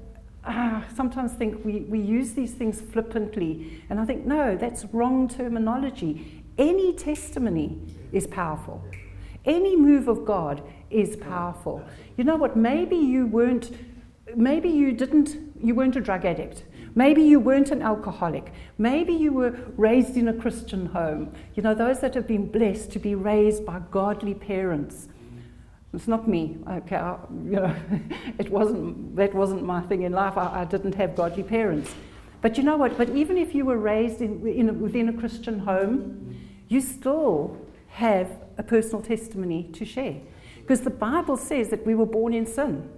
I 0.44 0.85
sometimes 0.94 1.33
think 1.33 1.64
we, 1.64 1.81
we 1.88 2.01
use 2.01 2.35
these 2.35 2.53
things 2.53 2.79
flippantly, 2.79 3.83
and 3.88 3.99
I 3.99 4.05
think, 4.05 4.27
no, 4.27 4.55
that's 4.55 4.85
wrong 4.92 5.29
terminology. 5.29 6.44
Any 6.59 6.92
testimony 6.92 7.79
is 8.12 8.27
powerful. 8.27 8.85
Any 9.47 9.77
move 9.77 10.09
of 10.09 10.27
God 10.27 10.62
is 10.90 11.16
powerful. 11.16 11.83
You 12.16 12.24
know 12.24 12.37
what? 12.37 12.57
Maybe 12.57 12.96
you 12.96 13.27
weren't, 13.27 13.70
maybe 14.35 14.68
you 14.68 14.92
didn't, 14.92 15.37
you 15.62 15.74
weren't 15.74 15.96
a 15.96 16.01
drug 16.01 16.24
addict. 16.24 16.64
Maybe 16.94 17.22
you 17.22 17.38
weren't 17.38 17.70
an 17.70 17.83
alcoholic. 17.83 18.53
Maybe 18.77 19.12
you 19.12 19.33
were 19.33 19.57
raised 19.77 20.16
in 20.16 20.29
a 20.29 20.33
Christian 20.33 20.87
home. 20.87 21.33
You 21.55 21.62
know, 21.62 21.74
those 21.74 22.01
that 22.01 22.14
have 22.14 22.27
been 22.27 22.46
blessed 22.46 22.90
to 22.92 22.98
be 22.98 23.14
raised 23.14 23.64
by 23.64 23.81
godly 23.90 24.35
parents. 24.35 25.09
It's 25.94 26.09
not 26.09 26.29
me. 26.29 26.59
Okay, 26.68 26.96
I, 26.96 27.16
you 27.44 27.61
know, 27.61 27.74
it 28.38 28.51
wasn't. 28.51 29.16
That 29.16 29.33
wasn't 29.35 29.62
my 29.62 29.81
thing 29.83 30.03
in 30.03 30.12
life. 30.12 30.37
I, 30.37 30.62
I, 30.62 30.64
didn't 30.64 30.94
have 30.96 31.14
godly 31.14 31.42
parents. 31.42 31.94
But 32.40 32.57
you 32.57 32.62
know 32.62 32.77
what? 32.77 32.98
But 32.98 33.11
even 33.11 33.37
if 33.37 33.55
you 33.55 33.64
were 33.64 33.79
raised 33.79 34.20
in, 34.20 34.46
in 34.46 34.81
within 34.81 35.09
a 35.09 35.12
Christian 35.12 35.61
home, 35.61 36.37
you 36.68 36.81
still 36.81 37.57
have 37.88 38.31
a 38.59 38.62
personal 38.62 39.03
testimony 39.03 39.70
to 39.72 39.85
share. 39.85 40.16
Because 40.68 40.83
the 40.83 40.90
Bible 40.90 41.38
says 41.38 41.70
that 41.70 41.87
we 41.87 41.94
were 41.94 42.04
born 42.04 42.35
in 42.35 42.44
sin, 42.44 42.90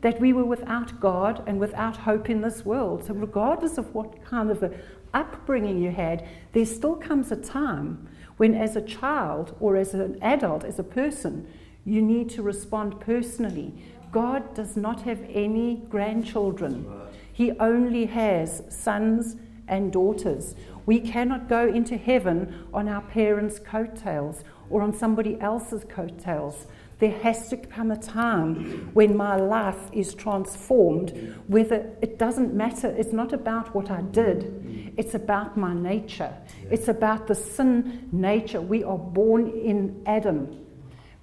that 0.00 0.18
we 0.18 0.32
were 0.32 0.46
without 0.46 0.98
God 0.98 1.44
and 1.46 1.60
without 1.60 1.94
hope 1.94 2.30
in 2.30 2.40
this 2.40 2.64
world. 2.64 3.04
So, 3.04 3.12
regardless 3.12 3.76
of 3.76 3.94
what 3.94 4.24
kind 4.24 4.50
of 4.50 4.62
a 4.62 4.72
upbringing 5.12 5.82
you 5.82 5.90
had, 5.90 6.26
there 6.54 6.64
still 6.64 6.96
comes 6.96 7.30
a 7.30 7.36
time 7.36 8.08
when, 8.38 8.54
as 8.54 8.76
a 8.76 8.80
child 8.80 9.54
or 9.60 9.76
as 9.76 9.92
an 9.92 10.22
adult, 10.22 10.64
as 10.64 10.78
a 10.78 10.82
person, 10.82 11.46
you 11.84 12.00
need 12.00 12.30
to 12.30 12.40
respond 12.40 12.98
personally. 12.98 13.74
God 14.10 14.54
does 14.54 14.74
not 14.74 15.02
have 15.02 15.20
any 15.28 15.82
grandchildren, 15.90 16.90
He 17.30 17.52
only 17.60 18.06
has 18.06 18.62
sons 18.70 19.36
and 19.68 19.92
daughters. 19.92 20.54
We 20.86 20.98
cannot 20.98 21.46
go 21.46 21.68
into 21.68 21.98
heaven 21.98 22.66
on 22.72 22.88
our 22.88 23.02
parents' 23.02 23.58
coattails 23.58 24.44
or 24.70 24.80
on 24.80 24.94
somebody 24.94 25.38
else's 25.40 25.84
coattails. 25.84 26.66
There 27.02 27.18
has 27.22 27.48
to 27.48 27.56
come 27.56 27.90
a 27.90 27.96
time 27.96 28.90
when 28.94 29.16
my 29.16 29.34
life 29.34 29.90
is 29.92 30.14
transformed, 30.14 31.34
whether 31.48 31.90
it 32.00 32.16
doesn't 32.16 32.54
matter, 32.54 32.94
it's 32.96 33.12
not 33.12 33.32
about 33.32 33.74
what 33.74 33.90
I 33.90 34.02
did, 34.02 34.92
it's 34.96 35.14
about 35.14 35.56
my 35.56 35.74
nature. 35.74 36.32
It's 36.70 36.86
about 36.86 37.26
the 37.26 37.34
sin 37.34 38.08
nature. 38.12 38.60
We 38.60 38.84
are 38.84 38.96
born 38.96 39.48
in 39.48 40.00
Adam. 40.06 40.64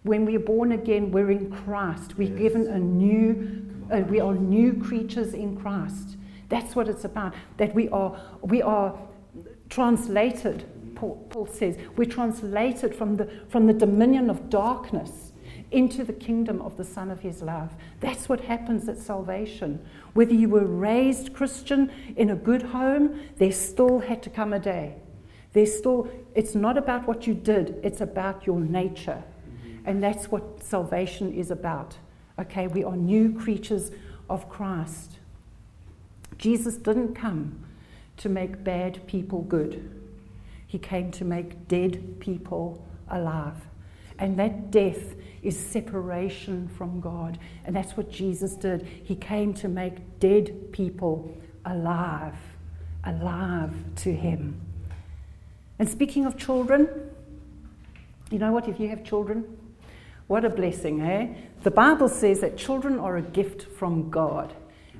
When 0.04 0.26
we 0.26 0.36
are 0.36 0.42
born 0.42 0.74
again, 0.74 1.12
we're 1.12 1.32
in 1.32 1.50
Christ. 1.50 2.18
We're 2.18 2.38
given 2.38 2.68
a 2.68 2.78
new, 2.78 3.65
uh, 3.89 4.00
we 4.02 4.20
are 4.20 4.34
new 4.34 4.74
creatures 4.74 5.34
in 5.34 5.56
Christ. 5.56 6.18
That's 6.50 6.76
what 6.76 6.89
it's 6.89 7.06
about. 7.06 7.34
That 7.56 7.74
we 7.74 7.88
are, 7.88 8.20
we 8.42 8.62
are 8.62 9.00
translated, 9.70 10.65
Paul, 10.96 11.26
Paul 11.30 11.48
says, 11.48 11.78
we're 11.96 12.04
translated 12.04 12.94
from 12.94 13.15
the, 13.15 13.32
from 13.48 13.65
the 13.65 13.74
dominion 13.74 14.30
of 14.30 14.50
darkness 14.50 15.29
into 15.71 16.03
the 16.03 16.13
kingdom 16.13 16.62
of 16.62 16.77
the 16.77 16.84
Son 16.84 17.12
of 17.12 17.19
His 17.19 17.41
love. 17.41 17.75
That's 17.99 18.27
what 18.27 18.41
happens 18.41 18.89
at 18.89 18.97
salvation. 18.97 19.86
Whether 20.13 20.34
you 20.34 20.49
were 20.49 20.65
raised 20.65 21.34
Christian 21.34 21.91
in 22.15 22.32
a 22.32 22.36
good 22.36 22.62
home, 22.62 23.19
there 23.38 23.51
still 23.51 23.99
had 23.99 24.23
to 24.23 24.29
come 24.29 24.53
a 24.53 24.60
day. 24.60 24.95
There's 25.53 25.75
still, 25.75 26.10
it's 26.36 26.55
not 26.55 26.77
about 26.77 27.08
what 27.08 27.27
you 27.27 27.34
did, 27.34 27.79
it's 27.84 28.01
about 28.01 28.45
your 28.45 28.60
nature. 28.60 29.23
Mm-hmm. 29.23 29.89
And 29.89 30.03
that's 30.03 30.32
what 30.32 30.63
salvation 30.63 31.34
is 31.34 31.51
about. 31.51 31.97
Okay, 32.39 32.67
we 32.67 32.84
are 32.84 32.95
new 32.95 33.34
creatures 33.34 33.91
of 34.29 34.49
Christ. 34.49 35.17
Jesus 36.38 36.77
didn't 36.77 37.15
come 37.15 37.65
to 38.17 38.29
make 38.29 38.63
bad 38.63 39.05
people 39.08 39.41
good, 39.41 39.89
He 40.67 40.77
came 40.77 41.12
to 41.12 41.25
make 41.25 41.67
dead 41.67 42.19
people 42.19 42.86
alive. 43.10 43.55
And 44.17 44.38
that 44.38 44.71
death 44.71 45.15
is 45.41 45.58
separation 45.58 46.67
from 46.67 46.99
God. 46.99 47.38
And 47.65 47.75
that's 47.75 47.95
what 47.95 48.12
Jesus 48.12 48.56
did. 48.56 48.86
He 49.04 49.15
came 49.15 49.54
to 49.56 49.67
make 49.67 50.19
dead 50.19 50.71
people 50.71 51.38
alive, 51.65 52.36
alive 53.04 53.73
to 53.97 54.13
Him. 54.13 54.62
And 55.78 55.88
speaking 55.88 56.25
of 56.25 56.38
children, 56.38 56.89
you 58.30 58.39
know 58.39 58.52
what? 58.52 58.67
If 58.67 58.80
you 58.80 58.89
have 58.89 59.04
children, 59.04 59.45
what 60.28 60.45
a 60.45 60.49
blessing, 60.49 61.02
eh? 61.02 61.34
The 61.63 61.71
Bible 61.71 62.10
says 62.10 62.41
that 62.41 62.58
children 62.58 62.99
are 62.99 63.17
a 63.17 63.21
gift 63.21 63.63
from 63.63 64.10
God. 64.10 64.54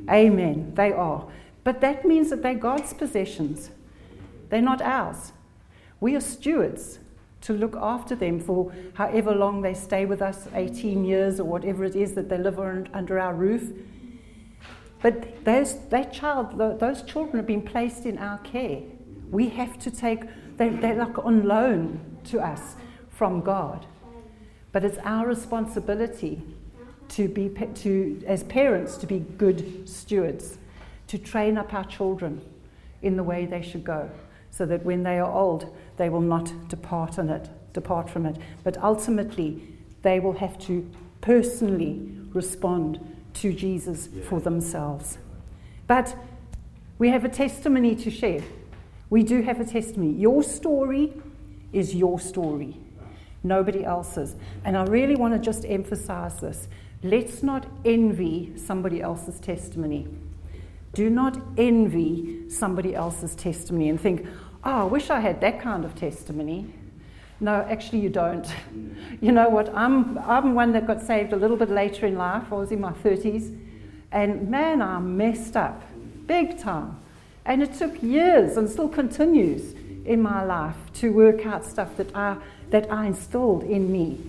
Amen. 0.10 0.74
They 0.76 0.92
are. 0.92 1.28
But 1.64 1.82
that 1.82 2.06
means 2.06 2.30
that 2.30 2.42
they're 2.42 2.56
God's 2.56 2.94
possessions, 2.94 3.70
they're 4.50 4.62
not 4.62 4.82
ours. 4.82 5.34
We 6.00 6.16
are 6.16 6.22
stewards 6.22 7.00
to 7.42 7.54
look 7.54 7.76
after 7.78 8.16
them 8.16 8.40
for 8.40 8.74
however 8.94 9.34
long 9.34 9.62
they 9.62 9.74
stay 9.74 10.06
with 10.06 10.22
us 10.22 10.48
18 10.54 11.06
years 11.06 11.40
or 11.40 11.46
whatever 11.46 11.86
it 11.86 11.96
is 11.96 12.14
that 12.14 12.30
they 12.30 12.38
live 12.38 12.60
under 12.60 13.20
our 13.20 13.34
roof. 13.34 13.72
But 15.02 15.46
those, 15.46 15.80
that 15.88 16.12
child, 16.12 16.58
those 16.80 17.04
children 17.04 17.38
have 17.38 17.48
been 17.48 17.62
placed 17.62 18.06
in 18.06 18.18
our 18.18 18.38
care. 18.40 18.82
We 19.32 19.50
have 19.50 19.80
to 19.80 19.92
take, 19.92 20.24
they, 20.58 20.70
they're 20.70 20.96
like 20.96 21.18
on 21.20 21.48
loan 21.48 22.18
to 22.26 22.42
us 22.42 22.76
from 23.10 23.42
God. 23.42 23.86
But 24.72 24.84
it's 24.84 24.98
our 25.00 25.26
responsibility 25.26 26.42
to 27.10 27.28
be, 27.28 27.50
to, 27.50 28.24
as 28.28 28.44
parents, 28.44 28.98
to 28.98 29.08
be 29.08 29.20
good 29.20 29.88
stewards 29.88 30.58
to 31.10 31.18
train 31.18 31.58
up 31.58 31.74
our 31.74 31.86
children 31.86 32.40
in 33.02 33.18
the 33.18 33.24
way 33.24 33.46
they 33.46 33.64
should 33.64 33.84
go, 33.84 34.10
so 34.52 34.66
that 34.66 34.86
when 34.86 35.02
they 35.04 35.18
are 35.18 35.32
old, 35.32 35.76
they 36.00 36.10
will 36.10 36.22
not 36.22 36.52
depart 36.70 37.20
on 37.20 37.30
it, 37.30 37.50
depart 37.74 38.10
from 38.10 38.26
it. 38.26 38.38
But 38.64 38.78
ultimately, 38.82 39.62
they 40.02 40.22
will 40.22 40.34
have 40.34 40.58
to 40.60 40.90
personally 41.20 42.10
respond 42.34 43.00
to 43.34 43.52
Jesus 43.52 44.08
yeah. 44.12 44.24
for 44.24 44.40
themselves. 44.40 45.18
But 45.88 46.16
we 47.00 47.10
have 47.10 47.26
a 47.26 47.30
testimony 47.30 47.96
to 47.98 48.10
share. 48.10 48.42
We 49.10 49.24
do 49.24 49.42
have 49.42 49.60
a 49.60 49.66
testimony. 49.66 50.14
Your 50.14 50.42
story 50.42 51.14
is 51.74 51.94
your 51.94 52.18
story, 52.18 52.78
nobody 53.44 53.84
else's. 53.84 54.36
And 54.64 54.78
I 54.78 54.86
really 54.86 55.16
want 55.16 55.34
to 55.34 55.40
just 55.40 55.66
emphasize 55.66 56.40
this. 56.40 56.70
Let's 57.04 57.44
not 57.44 57.66
envy 57.84 58.54
somebody 58.56 59.02
else's 59.02 59.38
testimony. 59.40 60.08
Do 60.94 61.10
not 61.10 61.38
envy 61.58 62.50
somebody 62.50 62.96
else's 62.96 63.36
testimony 63.36 63.90
and 63.90 64.00
think, 64.00 64.26
oh, 64.64 64.82
I 64.82 64.84
wish 64.84 65.10
I 65.10 65.20
had 65.20 65.42
that 65.42 65.62
kind 65.62 65.86
of 65.86 65.96
testimony. 65.96 66.74
No, 67.40 67.66
actually, 67.70 68.00
you 68.00 68.10
don't. 68.10 68.48
You 69.22 69.34
know 69.34 69.50
what? 69.50 69.76
I'm, 69.76 70.18
I'm 70.20 70.56
one 70.56 70.72
that 70.72 70.88
got 70.88 71.02
saved 71.02 71.34
a 71.34 71.36
little 71.36 71.58
bit 71.58 71.70
later 71.70 72.06
in 72.06 72.16
life. 72.16 72.54
I 72.54 72.56
was 72.56 72.72
in 72.72 72.80
my 72.80 72.94
30s. 72.94 73.54
And 74.14 74.50
man, 74.50 74.82
I 74.82 74.98
messed 75.00 75.58
up 75.58 75.84
big 76.26 76.58
time. 76.58 76.98
And 77.44 77.62
it 77.62 77.74
took 77.74 78.02
years 78.02 78.56
and 78.56 78.70
still 78.70 78.88
continues 78.88 79.74
in 80.06 80.22
my 80.22 80.44
life 80.44 80.78
to 80.94 81.12
work 81.12 81.46
out 81.46 81.66
stuff 81.66 81.98
that 81.98 82.16
I, 82.16 82.38
that 82.70 82.90
I 82.90 83.08
instilled 83.08 83.64
in 83.64 83.92
me 83.92 84.20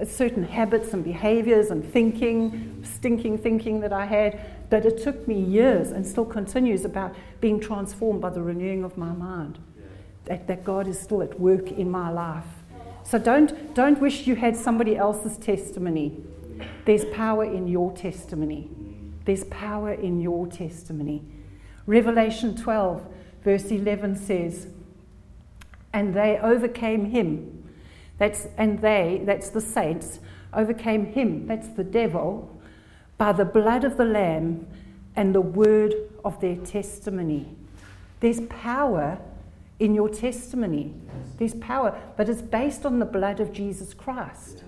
uh, 0.00 0.04
certain 0.04 0.42
habits 0.42 0.92
and 0.92 1.04
behaviors 1.04 1.70
and 1.70 1.84
thinking, 1.92 2.82
stinking 2.82 3.38
thinking 3.38 3.80
that 3.80 3.92
I 3.92 4.06
had, 4.06 4.40
that 4.70 4.84
it 4.84 5.02
took 5.02 5.28
me 5.28 5.40
years 5.40 5.92
and 5.92 6.06
still 6.06 6.24
continues 6.24 6.84
about 6.84 7.14
being 7.40 7.60
transformed 7.60 8.20
by 8.20 8.30
the 8.30 8.42
renewing 8.42 8.82
of 8.82 8.96
my 8.96 9.12
mind. 9.12 9.58
That, 10.30 10.46
that 10.46 10.64
God 10.64 10.86
is 10.86 10.98
still 10.98 11.22
at 11.22 11.38
work 11.40 11.72
in 11.72 11.90
my 11.90 12.08
life. 12.10 12.46
So 13.02 13.18
don't, 13.18 13.74
don't 13.74 14.00
wish 14.00 14.26
you 14.26 14.36
had 14.36 14.56
somebody 14.56 14.96
else's 14.96 15.36
testimony. 15.36 16.22
There's 16.84 17.04
power 17.06 17.44
in 17.44 17.66
your 17.66 17.92
testimony. 17.92 18.70
There's 19.24 19.44
power 19.44 19.92
in 19.92 20.20
your 20.20 20.46
testimony. 20.46 21.24
Revelation 21.86 22.56
12, 22.56 23.06
verse 23.42 23.64
11 23.64 24.16
says, 24.16 24.68
And 25.92 26.14
they 26.14 26.38
overcame 26.38 27.06
him 27.06 27.60
that's, 28.20 28.48
and 28.58 28.82
they, 28.82 29.22
that's 29.24 29.48
the 29.48 29.62
saints, 29.62 30.20
overcame 30.52 31.06
him, 31.06 31.46
that's 31.46 31.68
the 31.68 31.82
devil, 31.82 32.54
by 33.16 33.32
the 33.32 33.46
blood 33.46 33.82
of 33.82 33.96
the 33.96 34.04
Lamb 34.04 34.66
and 35.16 35.34
the 35.34 35.40
word 35.40 35.94
of 36.22 36.38
their 36.42 36.56
testimony. 36.56 37.48
There's 38.20 38.42
power 38.42 39.18
in 39.80 39.94
your 39.94 40.08
testimony. 40.08 40.94
There's 41.38 41.54
power, 41.54 41.98
but 42.16 42.28
it's 42.28 42.42
based 42.42 42.86
on 42.86 42.98
the 42.98 43.06
blood 43.06 43.40
of 43.40 43.52
Jesus 43.52 43.92
Christ. 43.94 44.62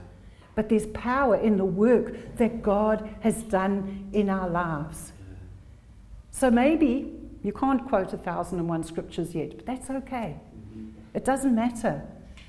But 0.55 0.69
there's 0.69 0.87
power 0.89 1.37
in 1.37 1.57
the 1.57 1.65
work 1.65 2.37
that 2.37 2.63
God 2.63 3.09
has 3.21 3.43
done 3.43 4.09
in 4.13 4.29
our 4.29 4.49
lives. 4.49 5.13
So 6.31 6.51
maybe 6.51 7.13
you 7.43 7.53
can't 7.53 7.87
quote 7.87 8.13
a 8.13 8.19
thousand 8.19 8.59
and 8.59 8.69
one 8.69 8.85
scriptures 8.85 9.35
yet, 9.35 9.57
but 9.57 9.67
that's 9.67 9.91
okay. 9.91 10.37
It 11.15 11.25
doesn't 11.25 11.55
matter. 11.55 12.03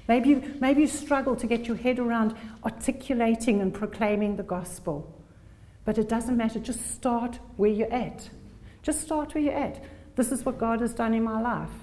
Maybe 0.07 0.29
you, 0.29 0.55
maybe 0.59 0.81
you 0.81 0.87
struggle 0.87 1.35
to 1.35 1.47
get 1.47 1.65
your 1.65 1.77
head 1.77 1.99
around 1.99 2.35
articulating 2.65 3.61
and 3.61 3.73
proclaiming 3.73 4.37
the 4.37 4.43
gospel. 4.43 5.13
But 5.85 5.97
it 5.97 6.07
doesn't 6.07 6.37
matter. 6.37 6.59
Just 6.59 6.93
start 6.93 7.39
where 7.57 7.69
you're 7.69 7.91
at. 7.91 8.29
Just 8.81 9.01
start 9.01 9.33
where 9.33 9.43
you're 9.43 9.53
at. 9.53 9.83
This 10.15 10.31
is 10.31 10.45
what 10.45 10.57
God 10.57 10.81
has 10.81 10.93
done 10.93 11.13
in 11.13 11.23
my 11.23 11.41
life. 11.41 11.82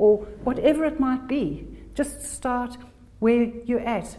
Or 0.00 0.16
whatever 0.44 0.86
it 0.86 0.98
might 0.98 1.28
be. 1.28 1.66
Just 1.94 2.22
start 2.22 2.78
where 3.18 3.52
you're 3.66 3.80
at. 3.80 4.16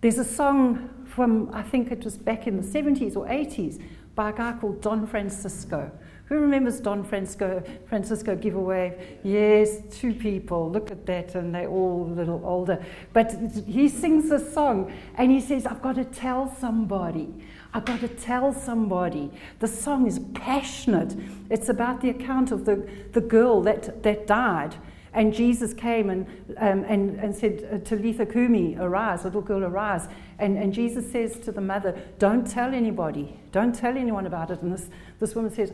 There's 0.00 0.18
a 0.18 0.24
song 0.24 0.90
from, 1.06 1.48
I 1.52 1.62
think 1.62 1.92
it 1.92 2.02
was 2.04 2.18
back 2.18 2.48
in 2.48 2.56
the 2.56 2.66
70s 2.66 3.16
or 3.16 3.24
80s, 3.26 3.80
by 4.16 4.30
a 4.30 4.32
guy 4.32 4.54
called 4.60 4.80
Don 4.80 5.06
Francisco. 5.06 5.92
Who 6.24 6.40
remembers 6.40 6.80
Don 6.80 7.04
Francisco, 7.04 7.62
Francisco 7.88 8.34
giveaway? 8.34 9.18
Yes, 9.22 9.80
two 9.92 10.12
people. 10.12 10.72
Look 10.72 10.90
at 10.90 11.06
that, 11.06 11.36
and 11.36 11.54
they're 11.54 11.68
all 11.68 12.06
a 12.10 12.14
little 12.14 12.42
older. 12.44 12.84
But 13.12 13.32
he 13.64 13.88
sings 13.88 14.32
a 14.32 14.40
song, 14.40 14.92
and 15.14 15.30
he 15.30 15.40
says, 15.40 15.66
I've 15.66 15.82
got 15.82 15.94
to 15.94 16.04
tell 16.04 16.52
somebody. 16.52 17.32
I've 17.76 17.84
got 17.84 18.00
to 18.00 18.08
tell 18.08 18.54
somebody. 18.54 19.30
The 19.58 19.68
song 19.68 20.06
is 20.06 20.18
passionate. 20.32 21.14
It's 21.50 21.68
about 21.68 22.00
the 22.00 22.08
account 22.08 22.50
of 22.50 22.64
the, 22.64 22.88
the 23.12 23.20
girl 23.20 23.60
that, 23.64 24.02
that 24.02 24.26
died. 24.26 24.76
And 25.12 25.34
Jesus 25.34 25.74
came 25.74 26.08
and, 26.08 26.26
um, 26.56 26.84
and, 26.84 27.20
and 27.20 27.36
said, 27.36 27.84
Talitha 27.84 28.24
Kumi, 28.24 28.76
arise, 28.78 29.24
little 29.24 29.42
girl, 29.42 29.62
arise. 29.62 30.08
And, 30.38 30.56
and 30.56 30.72
Jesus 30.72 31.12
says 31.12 31.38
to 31.40 31.52
the 31.52 31.60
mother, 31.60 32.00
Don't 32.18 32.46
tell 32.46 32.72
anybody. 32.72 33.38
Don't 33.52 33.74
tell 33.74 33.98
anyone 33.98 34.24
about 34.24 34.50
it. 34.50 34.62
And 34.62 34.72
this, 34.72 34.88
this 35.20 35.34
woman 35.34 35.54
says, 35.54 35.70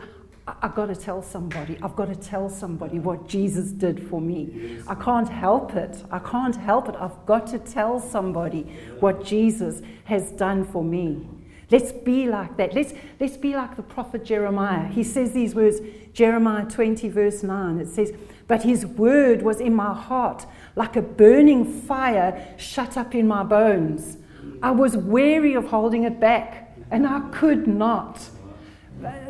I've 0.48 0.74
got 0.74 0.86
to 0.86 0.96
tell 0.96 1.22
somebody. 1.22 1.78
I've 1.84 1.94
got 1.94 2.06
to 2.06 2.16
tell 2.16 2.48
somebody 2.48 2.98
what 2.98 3.28
Jesus 3.28 3.70
did 3.70 4.08
for 4.08 4.20
me. 4.20 4.80
I 4.88 4.96
can't 4.96 5.28
help 5.28 5.76
it. 5.76 6.02
I 6.10 6.18
can't 6.18 6.56
help 6.56 6.88
it. 6.88 6.96
I've 6.98 7.24
got 7.26 7.46
to 7.48 7.60
tell 7.60 8.00
somebody 8.00 8.62
what 8.98 9.24
Jesus 9.24 9.82
has 10.06 10.32
done 10.32 10.64
for 10.64 10.82
me. 10.82 11.28
Let's 11.72 11.90
be 11.90 12.28
like 12.28 12.56
that. 12.58 12.74
Let's, 12.74 12.92
let's 13.18 13.36
be 13.36 13.56
like 13.56 13.76
the 13.76 13.82
prophet 13.82 14.24
Jeremiah. 14.24 14.86
He 14.88 15.02
says 15.02 15.32
these 15.32 15.54
words, 15.54 15.80
Jeremiah 16.12 16.66
20, 16.66 17.08
verse 17.08 17.42
9. 17.42 17.80
It 17.80 17.88
says, 17.88 18.12
But 18.46 18.62
his 18.62 18.86
word 18.86 19.42
was 19.42 19.60
in 19.60 19.74
my 19.74 19.94
heart 19.94 20.46
like 20.76 20.94
a 20.94 21.02
burning 21.02 21.64
fire 21.64 22.54
shut 22.58 22.96
up 22.96 23.14
in 23.14 23.26
my 23.26 23.42
bones. 23.42 24.18
I 24.62 24.70
was 24.70 24.96
weary 24.96 25.54
of 25.54 25.68
holding 25.68 26.04
it 26.04 26.20
back, 26.20 26.76
and 26.90 27.06
I 27.06 27.20
could 27.32 27.66
not 27.66 28.28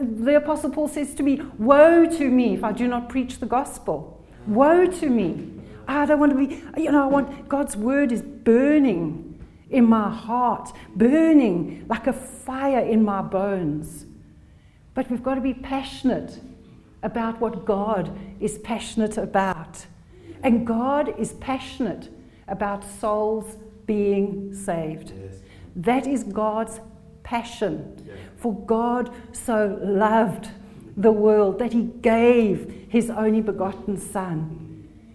the 0.01 0.37
Apostle 0.37 0.71
Paul 0.71 0.89
says 0.89 1.15
to 1.15 1.23
me, 1.23 1.41
Woe 1.59 2.07
to 2.07 2.31
me 2.31 2.55
if 2.55 2.65
I 2.65 2.73
do 2.73 2.87
not 2.87 3.09
preach 3.09 3.39
the 3.39 3.47
gospel. 3.47 4.23
Woe 4.47 4.87
to 4.87 5.09
me. 5.09 5.49
I 5.89 6.07
don't 6.07 6.21
want 6.21 6.33
to 6.33 6.47
be, 6.47 6.63
you 6.81 6.93
know, 6.93 7.03
I 7.03 7.07
want 7.07 7.49
God's 7.49 7.77
word 7.77 8.13
is 8.13 8.23
burning 8.23 9.32
in 9.73 9.85
my 9.87 10.11
heart, 10.11 10.73
burning 10.95 11.87
like 11.89 12.07
a 12.07 12.13
fire 12.13 12.81
in 12.81 13.03
my 13.05 13.23
bones. 13.23 14.07
But 14.95 15.11
we've 15.11 15.23
got 15.23 15.37
to 15.37 15.41
be 15.41 15.55
passionate 15.55 16.41
about 17.03 17.41
what 17.41 17.65
God 17.65 18.17
is 18.41 18.59
passionate 18.59 19.17
about. 19.17 19.87
And 20.43 20.67
God 20.67 21.19
is 21.19 21.33
passionate 21.35 22.11
about 22.49 22.85
souls 22.85 23.57
being 23.87 24.55
saved. 24.55 25.13
Yes. 25.17 25.41
That 25.75 26.07
is 26.07 26.25
God's 26.25 26.81
passion. 27.23 28.05
Yeah. 28.07 28.15
For 28.37 28.55
God 28.67 29.15
so 29.33 29.79
loved 29.83 30.49
the 30.97 31.13
world 31.13 31.59
that 31.59 31.73
he 31.73 31.85
gave 32.03 32.87
his 32.89 33.09
only 33.09 33.41
begotten 33.41 33.97
Son. 33.97 34.72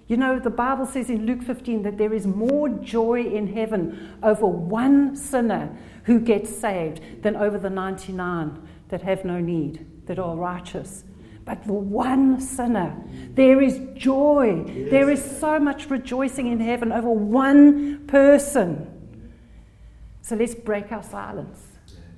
You 0.08 0.16
know, 0.16 0.40
the 0.40 0.50
Bible 0.50 0.86
says 0.86 1.10
in 1.10 1.26
Luke 1.26 1.44
15 1.44 1.84
that 1.84 1.98
there 1.98 2.14
is 2.14 2.26
more 2.26 2.70
joy 2.70 3.24
in 3.24 3.54
heaven 3.54 4.18
over 4.24 4.46
one 4.46 5.16
sinner 5.16 5.78
who 6.06 6.20
gets 6.20 6.56
saved 6.56 7.24
than 7.24 7.36
over 7.36 7.58
the 7.58 7.70
99 7.70 8.68
that 8.88 9.02
have 9.02 9.26
no 9.26 9.40
need, 9.40 9.86
that 10.06 10.18
are 10.18 10.36
righteous. 10.36 11.04
But 11.44 11.66
the 11.66 11.74
one 11.74 12.40
sinner, 12.40 12.96
there 13.34 13.62
is 13.62 13.80
joy. 13.96 14.66
Yes. 14.66 14.92
There 14.92 15.10
is 15.10 15.40
so 15.40 15.60
much 15.60 15.90
rejoicing 15.90 16.48
in 16.48 16.60
heaven 16.60 16.92
over 16.92 17.10
one 17.10 18.06
person. 18.08 18.88
So 20.22 20.36
let's 20.36 20.56
break 20.56 20.92
our 20.92 21.04
silence. 21.04 21.66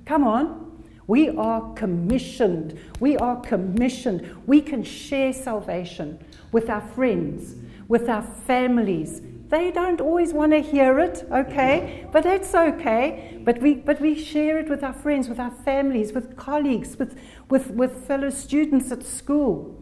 Come 0.04 0.24
on. 0.24 0.84
We 1.06 1.28
are 1.28 1.72
commissioned. 1.74 2.78
We 3.00 3.16
are 3.16 3.40
commissioned. 3.40 4.36
We 4.46 4.60
can 4.60 4.84
share 4.84 5.32
salvation 5.32 6.24
with 6.52 6.68
our 6.70 6.80
friends, 6.80 7.54
with 7.90 8.08
our 8.08 8.22
families. 8.22 9.20
They 9.48 9.72
don't 9.72 10.00
always 10.00 10.32
want 10.32 10.52
to 10.52 10.60
hear 10.60 11.00
it, 11.00 11.26
okay? 11.32 12.06
But 12.12 12.22
that's 12.22 12.54
okay. 12.54 13.36
But 13.44 13.60
we, 13.60 13.74
but 13.74 14.00
we 14.00 14.14
share 14.14 14.60
it 14.60 14.70
with 14.70 14.84
our 14.84 14.92
friends, 14.92 15.28
with 15.28 15.40
our 15.40 15.50
families, 15.50 16.12
with 16.12 16.36
colleagues, 16.36 16.96
with, 16.96 17.18
with, 17.48 17.72
with 17.72 18.06
fellow 18.06 18.30
students 18.30 18.92
at 18.92 19.02
school, 19.02 19.76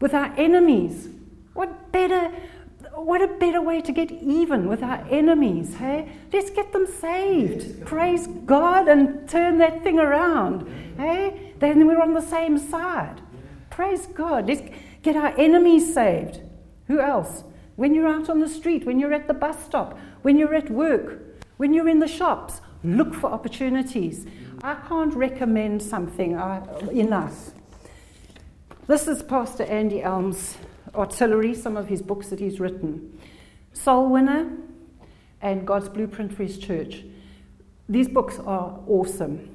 with 0.00 0.14
our 0.14 0.32
enemies. 0.36 1.08
What 1.54 1.90
better 1.90 2.32
what 2.94 3.22
a 3.22 3.28
better 3.28 3.60
way 3.60 3.80
to 3.80 3.92
get 3.92 4.10
even 4.10 4.68
with 4.68 4.82
our 4.82 5.04
enemies, 5.10 5.74
hey? 5.74 6.12
Let's 6.32 6.50
get 6.50 6.72
them 6.72 6.86
saved. 6.86 7.84
Praise 7.84 8.26
God 8.26 8.88
and 8.88 9.28
turn 9.28 9.58
that 9.58 9.82
thing 9.82 9.98
around, 9.98 10.68
hey? 10.96 11.54
Then 11.58 11.86
we're 11.86 12.00
on 12.00 12.14
the 12.14 12.20
same 12.20 12.58
side. 12.58 13.20
Praise 13.70 14.06
God. 14.06 14.48
Let's 14.48 14.62
get 15.02 15.16
our 15.16 15.32
enemies 15.38 15.94
saved. 15.94 16.40
Who 16.88 17.00
else? 17.00 17.44
When 17.76 17.94
you're 17.94 18.08
out 18.08 18.28
on 18.28 18.40
the 18.40 18.48
street, 18.48 18.84
when 18.84 18.98
you're 18.98 19.12
at 19.12 19.28
the 19.28 19.34
bus 19.34 19.64
stop, 19.64 19.98
when 20.22 20.36
you're 20.36 20.54
at 20.54 20.68
work, 20.68 21.22
when 21.58 21.72
you're 21.72 21.88
in 21.88 22.00
the 22.00 22.08
shops, 22.08 22.60
look 22.82 23.14
for 23.14 23.30
opportunities. 23.30 24.26
I 24.62 24.74
can't 24.74 25.14
recommend 25.14 25.82
something 25.82 26.36
uh, 26.36 26.88
enough. 26.90 27.52
This 28.88 29.06
is 29.06 29.22
Pastor 29.22 29.64
Andy 29.64 30.02
Elms 30.02 30.56
artillery, 30.94 31.54
some 31.54 31.76
of 31.76 31.88
his 31.88 32.02
books 32.02 32.28
that 32.28 32.40
he's 32.40 32.58
written. 32.58 33.18
Soul 33.72 34.08
Winner 34.08 34.50
and 35.40 35.66
God's 35.66 35.88
Blueprint 35.88 36.34
for 36.34 36.42
His 36.42 36.58
Church. 36.58 37.04
These 37.88 38.08
books 38.08 38.38
are 38.40 38.80
awesome. 38.86 39.50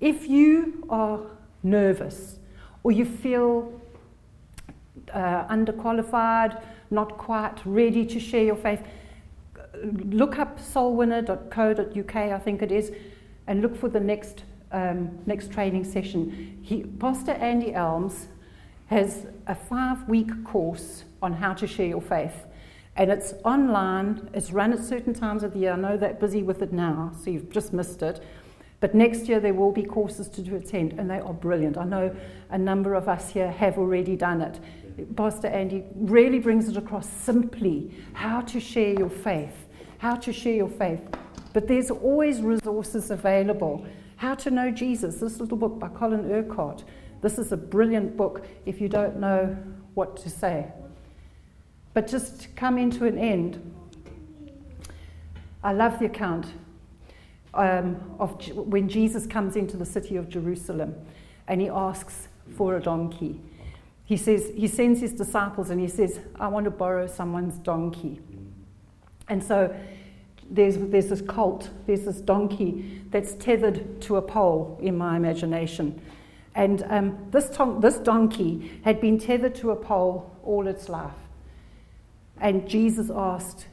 If 0.00 0.28
you 0.28 0.84
are 0.88 1.20
nervous 1.62 2.38
or 2.82 2.92
you 2.92 3.04
feel 3.04 3.80
uh, 5.12 5.46
underqualified, 5.48 6.62
not 6.90 7.18
quite 7.18 7.58
ready 7.64 8.04
to 8.06 8.20
share 8.20 8.44
your 8.44 8.56
faith, 8.56 8.80
look 9.82 10.38
up 10.38 10.58
soulwinner.co.uk, 10.58 12.16
I 12.16 12.38
think 12.38 12.62
it 12.62 12.72
is, 12.72 12.92
and 13.46 13.62
look 13.62 13.76
for 13.76 13.88
the 13.88 14.00
next 14.00 14.44
um, 14.72 15.18
next 15.26 15.52
training 15.52 15.84
session. 15.84 16.58
He, 16.62 16.82
Pastor 16.82 17.32
Andy 17.32 17.74
Elms 17.74 18.28
has 18.86 19.26
a 19.46 19.54
five 19.54 20.08
week 20.08 20.44
course 20.44 21.04
on 21.22 21.34
how 21.34 21.54
to 21.54 21.66
share 21.66 21.86
your 21.86 22.00
faith. 22.00 22.34
And 22.96 23.10
it's 23.10 23.32
online, 23.44 24.28
it's 24.34 24.50
run 24.50 24.72
at 24.72 24.80
certain 24.80 25.14
times 25.14 25.42
of 25.42 25.54
the 25.54 25.60
year. 25.60 25.72
I 25.72 25.76
know 25.76 25.96
they're 25.96 26.12
busy 26.12 26.42
with 26.42 26.60
it 26.60 26.72
now, 26.72 27.12
so 27.22 27.30
you've 27.30 27.50
just 27.50 27.72
missed 27.72 28.02
it. 28.02 28.22
But 28.80 28.94
next 28.94 29.28
year 29.28 29.40
there 29.40 29.54
will 29.54 29.72
be 29.72 29.84
courses 29.84 30.28
to 30.30 30.56
attend, 30.56 30.94
and 30.98 31.08
they 31.08 31.20
are 31.20 31.32
brilliant. 31.32 31.78
I 31.78 31.84
know 31.84 32.14
a 32.50 32.58
number 32.58 32.94
of 32.94 33.08
us 33.08 33.30
here 33.30 33.50
have 33.50 33.78
already 33.78 34.16
done 34.16 34.42
it. 34.42 34.58
Pastor 35.16 35.48
Andy 35.48 35.84
really 35.94 36.38
brings 36.38 36.68
it 36.68 36.76
across 36.76 37.08
simply 37.08 37.94
how 38.12 38.40
to 38.42 38.60
share 38.60 38.94
your 38.94 39.10
faith, 39.10 39.66
how 39.98 40.16
to 40.16 40.32
share 40.32 40.54
your 40.54 40.68
faith. 40.68 41.00
but 41.52 41.68
there's 41.68 41.90
always 41.90 42.40
resources 42.40 43.10
available. 43.10 43.84
How 44.16 44.34
to 44.36 44.50
Know 44.50 44.70
Jesus, 44.70 45.16
this 45.16 45.40
little 45.40 45.56
book 45.56 45.78
by 45.78 45.88
Colin 45.88 46.30
Urquhart. 46.30 46.84
This 47.20 47.38
is 47.38 47.52
a 47.52 47.56
brilliant 47.56 48.16
book 48.16 48.46
if 48.66 48.80
you 48.80 48.88
don't 48.88 49.18
know 49.18 49.56
what 49.94 50.16
to 50.18 50.30
say. 50.30 50.66
But 51.94 52.06
just 52.06 52.42
to 52.42 52.48
come 52.50 52.78
into 52.78 53.04
an 53.04 53.18
end, 53.18 53.60
I 55.62 55.72
love 55.72 55.98
the 55.98 56.06
account 56.06 56.46
um, 57.54 58.00
of 58.18 58.40
when 58.56 58.88
Jesus 58.88 59.26
comes 59.26 59.56
into 59.56 59.76
the 59.76 59.84
city 59.84 60.16
of 60.16 60.28
Jerusalem 60.28 60.94
and 61.48 61.60
he 61.60 61.68
asks 61.68 62.28
for 62.56 62.76
a 62.76 62.80
donkey. 62.80 63.40
He 64.04 64.16
says, 64.16 64.50
he 64.54 64.68
sends 64.68 65.00
his 65.00 65.12
disciples 65.12 65.70
and 65.70 65.80
he 65.80 65.88
says, 65.88 66.20
I 66.38 66.48
want 66.48 66.64
to 66.64 66.70
borrow 66.70 67.06
someone's 67.06 67.56
donkey. 67.58 68.20
And 69.28 69.42
so 69.42 69.74
there's, 70.50 70.76
there's 70.76 71.08
this 71.08 71.22
colt, 71.22 71.70
there's 71.86 72.04
this 72.04 72.20
donkey 72.20 73.02
that's 73.10 73.34
tethered 73.34 74.00
to 74.02 74.16
a 74.16 74.22
pole 74.22 74.78
in 74.82 74.98
my 74.98 75.16
imagination. 75.16 76.00
And 76.54 76.84
um, 76.88 77.26
this, 77.30 77.48
ton- 77.50 77.80
this 77.80 77.98
donkey 77.98 78.80
had 78.84 79.00
been 79.00 79.18
tethered 79.18 79.54
to 79.56 79.70
a 79.70 79.76
pole 79.76 80.30
all 80.44 80.66
its 80.66 80.88
life. 80.88 81.12
And 82.38 82.68
Jesus 82.68 83.10
asked, 83.10 83.66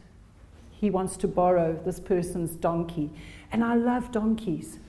he 0.72 0.90
wants 0.90 1.18
to 1.18 1.28
borrow 1.28 1.78
this 1.84 2.00
person's 2.00 2.52
donkey. 2.52 3.10
And 3.52 3.64
I 3.64 3.76
love 3.76 4.12
donkeys. 4.12 4.80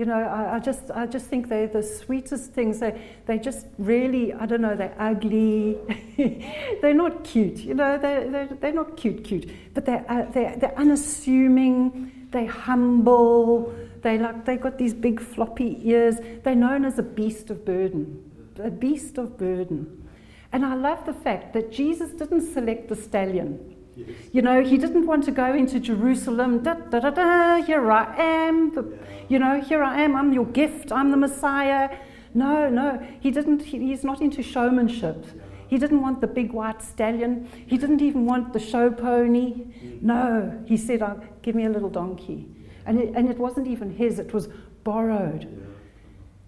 You 0.00 0.06
know, 0.06 0.14
I, 0.14 0.56
I, 0.56 0.58
just, 0.60 0.90
I 0.92 1.04
just 1.04 1.26
think 1.26 1.50
they're 1.50 1.66
the 1.66 1.82
sweetest 1.82 2.52
things. 2.54 2.80
They, 2.80 2.98
they 3.26 3.38
just 3.38 3.66
really, 3.76 4.32
I 4.32 4.46
don't 4.46 4.62
know, 4.62 4.74
they're 4.74 4.96
ugly. 4.98 5.76
they're 6.80 6.94
not 6.94 7.22
cute, 7.22 7.58
you 7.58 7.74
know, 7.74 7.98
they're, 7.98 8.30
they're, 8.30 8.46
they're 8.46 8.72
not 8.72 8.96
cute, 8.96 9.22
cute. 9.24 9.50
But 9.74 9.84
they're, 9.84 10.06
uh, 10.08 10.22
they're, 10.30 10.56
they're 10.56 10.78
unassuming, 10.78 12.28
they're 12.30 12.46
humble, 12.46 13.74
they 14.00 14.16
like, 14.16 14.46
they've 14.46 14.58
got 14.58 14.78
these 14.78 14.94
big 14.94 15.20
floppy 15.20 15.78
ears. 15.86 16.16
They're 16.44 16.54
known 16.54 16.86
as 16.86 16.98
a 16.98 17.02
beast 17.02 17.50
of 17.50 17.66
burden, 17.66 18.24
a 18.58 18.70
beast 18.70 19.18
of 19.18 19.36
burden. 19.36 20.08
And 20.50 20.64
I 20.64 20.76
love 20.76 21.04
the 21.04 21.12
fact 21.12 21.52
that 21.52 21.70
Jesus 21.70 22.12
didn't 22.12 22.50
select 22.54 22.88
the 22.88 22.96
stallion. 22.96 23.69
Yes. 24.06 24.16
You 24.32 24.42
know, 24.42 24.62
he 24.62 24.78
didn't 24.78 25.06
want 25.06 25.24
to 25.24 25.30
go 25.30 25.54
into 25.54 25.80
Jerusalem, 25.80 26.62
da 26.62 26.74
da 26.74 27.00
da 27.00 27.10
da, 27.10 27.62
here 27.62 27.90
I 27.90 28.14
am, 28.16 28.74
the, 28.74 28.82
yeah. 28.82 29.24
you 29.28 29.38
know, 29.38 29.60
here 29.60 29.82
I 29.82 30.02
am, 30.02 30.16
I'm 30.16 30.32
your 30.32 30.46
gift, 30.46 30.92
I'm 30.92 31.10
the 31.10 31.16
Messiah. 31.16 31.96
No, 32.34 32.68
no, 32.68 33.04
he 33.20 33.30
didn't, 33.30 33.62
he, 33.62 33.78
he's 33.78 34.04
not 34.04 34.20
into 34.20 34.42
showmanship. 34.42 35.24
Yeah. 35.26 35.42
He 35.68 35.78
didn't 35.78 36.02
want 36.02 36.20
the 36.20 36.26
big 36.26 36.52
white 36.52 36.82
stallion. 36.82 37.48
He 37.66 37.78
didn't 37.78 38.02
even 38.02 38.26
want 38.26 38.52
the 38.52 38.58
show 38.58 38.90
pony. 38.90 39.54
Mm. 39.54 40.02
No, 40.02 40.64
he 40.66 40.76
said, 40.76 41.00
oh, 41.00 41.22
Give 41.42 41.54
me 41.54 41.64
a 41.64 41.70
little 41.70 41.88
donkey. 41.88 42.48
And 42.86 42.98
it, 42.98 43.14
and 43.14 43.30
it 43.30 43.38
wasn't 43.38 43.68
even 43.68 43.94
his, 43.94 44.18
it 44.18 44.34
was 44.34 44.48
borrowed. 44.82 45.44
Yeah. 45.44 45.66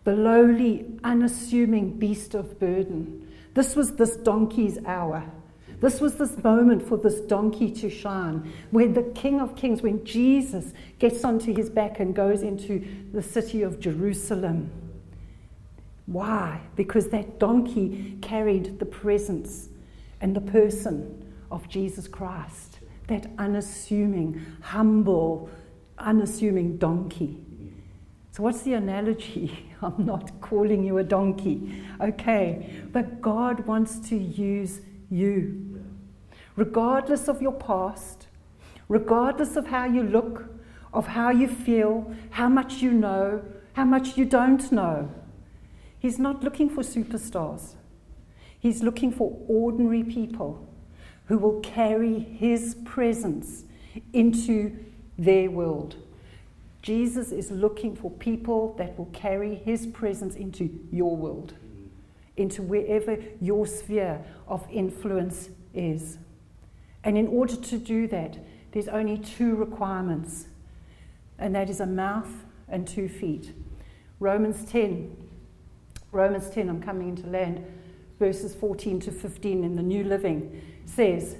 The 0.04 0.14
lowly, 0.14 0.86
unassuming 1.04 1.98
beast 1.98 2.34
of 2.34 2.58
burden. 2.58 3.28
This 3.54 3.76
was 3.76 3.94
this 3.94 4.16
donkey's 4.16 4.78
hour. 4.84 5.30
This 5.82 6.00
was 6.00 6.14
this 6.14 6.40
moment 6.44 6.86
for 6.86 6.96
this 6.96 7.18
donkey 7.22 7.68
to 7.72 7.90
shine, 7.90 8.52
where 8.70 8.86
the 8.86 9.02
King 9.02 9.40
of 9.40 9.56
Kings, 9.56 9.82
when 9.82 10.04
Jesus 10.04 10.72
gets 11.00 11.24
onto 11.24 11.52
his 11.52 11.68
back 11.68 11.98
and 11.98 12.14
goes 12.14 12.42
into 12.42 12.86
the 13.12 13.20
city 13.20 13.62
of 13.62 13.80
Jerusalem. 13.80 14.70
Why? 16.06 16.60
Because 16.76 17.08
that 17.08 17.40
donkey 17.40 18.16
carried 18.22 18.78
the 18.78 18.86
presence 18.86 19.70
and 20.20 20.36
the 20.36 20.40
person 20.40 21.34
of 21.50 21.68
Jesus 21.68 22.06
Christ. 22.06 22.78
That 23.08 23.26
unassuming, 23.36 24.40
humble, 24.60 25.50
unassuming 25.98 26.76
donkey. 26.76 27.40
So, 28.30 28.44
what's 28.44 28.62
the 28.62 28.74
analogy? 28.74 29.66
I'm 29.82 30.06
not 30.06 30.40
calling 30.40 30.84
you 30.84 30.98
a 30.98 31.04
donkey. 31.04 31.82
Okay. 32.00 32.84
But 32.92 33.20
God 33.20 33.66
wants 33.66 33.98
to 34.10 34.16
use 34.16 34.80
you. 35.10 35.71
Regardless 36.56 37.28
of 37.28 37.40
your 37.40 37.52
past, 37.52 38.28
regardless 38.88 39.56
of 39.56 39.66
how 39.68 39.84
you 39.84 40.02
look, 40.02 40.46
of 40.92 41.08
how 41.08 41.30
you 41.30 41.48
feel, 41.48 42.14
how 42.30 42.48
much 42.48 42.82
you 42.82 42.92
know, 42.92 43.42
how 43.72 43.84
much 43.84 44.16
you 44.16 44.24
don't 44.24 44.70
know. 44.70 45.10
He's 45.98 46.18
not 46.18 46.42
looking 46.42 46.68
for 46.68 46.82
superstars. 46.82 47.74
He's 48.58 48.82
looking 48.82 49.12
for 49.12 49.36
ordinary 49.48 50.04
people 50.04 50.68
who 51.26 51.38
will 51.38 51.60
carry 51.60 52.18
His 52.18 52.76
presence 52.84 53.64
into 54.12 54.76
their 55.18 55.50
world. 55.50 55.96
Jesus 56.82 57.30
is 57.30 57.50
looking 57.50 57.94
for 57.94 58.10
people 58.10 58.74
that 58.76 58.98
will 58.98 59.10
carry 59.12 59.54
his 59.54 59.86
presence 59.86 60.34
into 60.34 60.80
your 60.90 61.16
world, 61.16 61.54
into 62.36 62.60
wherever 62.60 63.16
your 63.40 63.66
sphere 63.66 64.24
of 64.48 64.66
influence 64.70 65.50
is. 65.72 66.18
And 67.04 67.18
in 67.18 67.26
order 67.28 67.56
to 67.56 67.78
do 67.78 68.06
that, 68.08 68.38
there's 68.72 68.88
only 68.88 69.18
two 69.18 69.54
requirements, 69.54 70.46
and 71.38 71.54
that 71.54 71.68
is 71.68 71.80
a 71.80 71.86
mouth 71.86 72.30
and 72.68 72.86
two 72.86 73.08
feet. 73.08 73.52
Romans 74.20 74.64
10, 74.70 75.16
Romans 76.10 76.48
10, 76.50 76.68
I'm 76.68 76.82
coming 76.82 77.08
into 77.08 77.26
land, 77.26 77.64
verses 78.18 78.54
14 78.54 79.00
to 79.00 79.10
15 79.12 79.64
in 79.64 79.76
the 79.76 79.82
New 79.82 80.04
Living 80.04 80.62
says, 80.86 81.36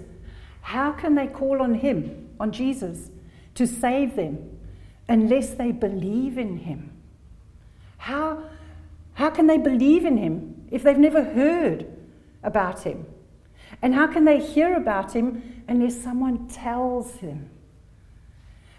How 0.63 0.93
can 0.93 1.15
they 1.15 1.27
call 1.27 1.63
on 1.63 1.75
him, 1.75 2.31
on 2.41 2.51
Jesus? 2.53 3.11
to 3.55 3.67
save 3.67 4.17
them 4.17 4.59
unless 5.09 5.51
they 5.51 5.73
believe 5.73 6.39
in 6.39 6.59
him. 6.59 6.91
How, 7.99 8.45
how 9.15 9.31
can 9.31 9.47
they 9.47 9.59
believe 9.59 10.05
in 10.05 10.17
him 10.17 10.67
if 10.71 10.83
they've 10.83 10.99
never 10.99 11.23
heard 11.23 11.87
about 12.43 12.83
him? 12.83 13.07
And 13.81 13.95
how 13.95 14.07
can 14.07 14.25
they 14.25 14.41
hear 14.41 14.77
about 14.77 15.15
him 15.15 15.65
unless 15.69 16.01
someone 16.01 16.49
tells 16.49 17.13
them? 17.15 17.51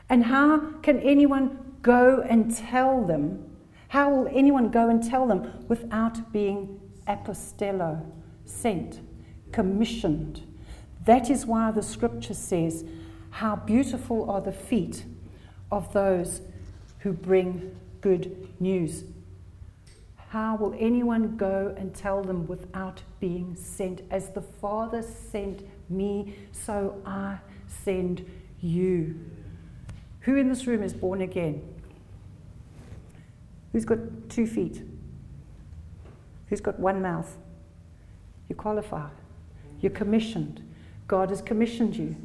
And 0.09 0.25
how 0.25 0.59
can 0.81 0.99
anyone 0.99 1.75
go 1.81 2.21
and 2.21 2.55
tell 2.55 3.03
them? 3.05 3.57
How 3.89 4.09
will 4.09 4.27
anyone 4.31 4.69
go 4.69 4.89
and 4.89 5.03
tell 5.03 5.27
them 5.27 5.65
without 5.67 6.31
being 6.31 6.79
apostello, 7.07 8.05
sent, 8.45 8.99
commissioned? 9.51 10.41
That 11.05 11.29
is 11.29 11.45
why 11.45 11.71
the 11.71 11.83
scripture 11.83 12.33
says, 12.33 12.85
how 13.31 13.55
beautiful 13.55 14.29
are 14.29 14.41
the 14.41 14.51
feet 14.51 15.05
of 15.71 15.91
those 15.93 16.41
who 16.99 17.11
bring 17.11 17.75
good 18.01 18.47
news. 18.59 19.03
How 20.33 20.55
will 20.55 20.73
anyone 20.79 21.37
go 21.37 21.75
and 21.77 21.93
tell 21.93 22.23
them 22.23 22.47
without 22.47 23.03
being 23.19 23.55
sent? 23.55 24.01
As 24.09 24.29
the 24.29 24.41
Father 24.41 25.03
sent 25.03 25.61
me, 25.91 26.33
so 26.51 26.99
I 27.05 27.37
send 27.67 28.27
you. 28.59 29.13
Who 30.21 30.35
in 30.37 30.49
this 30.49 30.65
room 30.65 30.81
is 30.81 30.91
born 30.91 31.21
again? 31.21 31.61
Who's 33.73 33.85
got 33.85 33.99
two 34.27 34.47
feet? 34.47 34.81
Who's 36.47 36.61
got 36.61 36.79
one 36.79 36.99
mouth? 36.99 37.37
You 38.49 38.55
qualify. 38.55 39.09
You're 39.81 39.91
commissioned. 39.91 40.67
God 41.07 41.29
has 41.29 41.43
commissioned 41.43 41.95
you. 41.95 42.15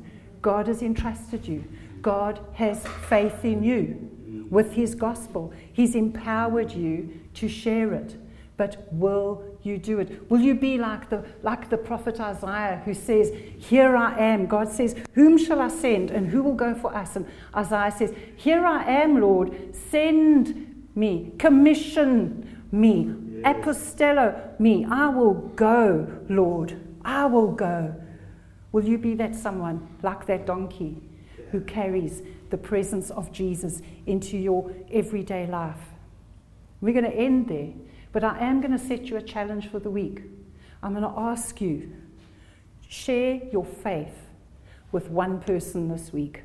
God 0.40 0.66
has 0.68 0.81
entrusted 0.81 1.47
you. 1.47 1.62
God 2.01 2.40
has 2.55 2.87
faith 2.87 3.44
in 3.44 3.62
you 3.62 4.18
with 4.51 4.73
His 4.73 4.95
gospel. 4.95 5.53
He's 5.73 5.95
empowered 5.95 6.73
you 6.73 7.21
to 7.35 7.49
share 7.49 7.93
it. 7.93 8.17
But 8.57 8.89
will 8.93 9.45
you 9.63 9.79
do 9.79 10.01
it? 10.01 10.29
Will 10.29 10.41
you 10.41 10.55
be 10.55 10.79
like 10.79 11.11
the, 11.11 11.25
like 11.43 11.71
the 11.71 11.79
prophet 11.79 12.19
Isaiah 12.19 12.83
who 12.85 12.93
says, 12.93 13.33
Here 13.57 13.97
I 13.97 14.19
am? 14.19 14.47
God 14.47 14.69
says, 14.69 14.97
Whom 15.13 15.39
shall 15.39 15.61
I 15.61 15.69
send 15.69 16.11
and 16.11 16.27
who 16.29 16.43
will 16.43 16.55
go 16.55 16.75
for 16.75 16.95
us? 16.95 17.15
And 17.15 17.27
Isaiah 17.57 17.93
says, 17.97 18.13
Here 18.37 18.67
I 18.67 18.85
am, 18.85 19.21
Lord, 19.21 19.77
send 19.77 20.91
me, 20.97 21.33
commission 21.39 22.64
me, 22.72 23.14
yes. 23.31 23.57
apostello 23.57 24.59
me. 24.59 24.85
I 24.91 25.09
will 25.09 25.35
go, 25.35 26.09
Lord. 26.29 26.81
I 27.05 27.27
will 27.27 27.53
go. 27.53 27.95
Will 28.72 28.85
you 28.85 28.99
be 28.99 29.14
that 29.14 29.35
someone 29.35 29.89
like 30.03 30.27
that 30.27 30.47
donkey 30.47 31.01
who 31.53 31.61
carries 31.61 32.22
the 32.51 32.59
presence 32.59 33.11
of 33.11 33.32
Jesus 33.32 33.82
into 34.07 34.36
your 34.36 34.72
everyday 34.90 35.46
life? 35.46 35.80
We're 36.80 36.92
going 36.92 37.11
to 37.11 37.16
end 37.16 37.49
there, 37.49 37.72
but 38.12 38.24
I 38.24 38.38
am 38.38 38.61
going 38.61 38.72
to 38.72 38.78
set 38.78 39.07
you 39.07 39.16
a 39.16 39.22
challenge 39.22 39.68
for 39.68 39.78
the 39.78 39.90
week. 39.90 40.22
I'm 40.82 40.92
going 40.92 41.03
to 41.03 41.20
ask 41.20 41.61
you 41.61 41.92
share 42.88 43.40
your 43.53 43.64
faith 43.64 44.14
with 44.92 45.11
one 45.11 45.40
person 45.40 45.88
this 45.88 46.12
week. 46.12 46.42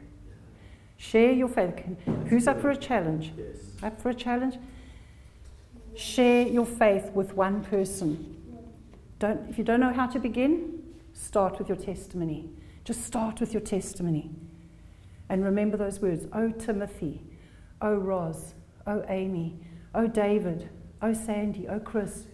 Share 0.97 1.31
your 1.31 1.47
faith. 1.47 1.83
Who's 2.27 2.47
up 2.47 2.61
for 2.61 2.69
a 2.69 2.77
challenge? 2.77 3.31
Up 3.81 4.01
for 4.01 4.09
a 4.09 4.13
challenge? 4.13 4.57
Share 5.95 6.47
your 6.47 6.65
faith 6.65 7.11
with 7.13 7.33
one 7.33 7.63
person. 7.63 8.35
Don't, 9.19 9.49
if 9.49 9.57
you 9.57 9.63
don't 9.63 9.79
know 9.79 9.93
how 9.93 10.07
to 10.07 10.19
begin, 10.19 10.83
Start 11.13 11.59
with 11.59 11.69
your 11.69 11.77
testimony. 11.77 12.49
Just 12.83 13.05
start 13.05 13.39
with 13.39 13.53
your 13.53 13.61
testimony. 13.61 14.31
And 15.33 15.43
remember 15.43 15.77
those 15.77 15.99
words 15.99 16.27
Oh, 16.31 16.51
Timothy, 16.51 17.23
oh, 17.81 17.95
Roz, 17.95 18.53
oh, 18.85 19.03
Amy, 19.09 19.57
oh, 19.95 20.05
David, 20.05 20.69
oh, 21.01 21.13
Sandy, 21.13 21.67
oh, 21.67 21.79
Chris. 21.79 22.27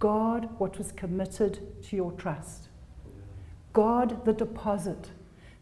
God, 0.00 0.48
what 0.58 0.78
was 0.78 0.90
committed 0.90 1.80
to 1.84 1.94
your 1.94 2.10
trust. 2.10 2.70
God, 3.72 4.24
the 4.24 4.32
deposit 4.32 5.10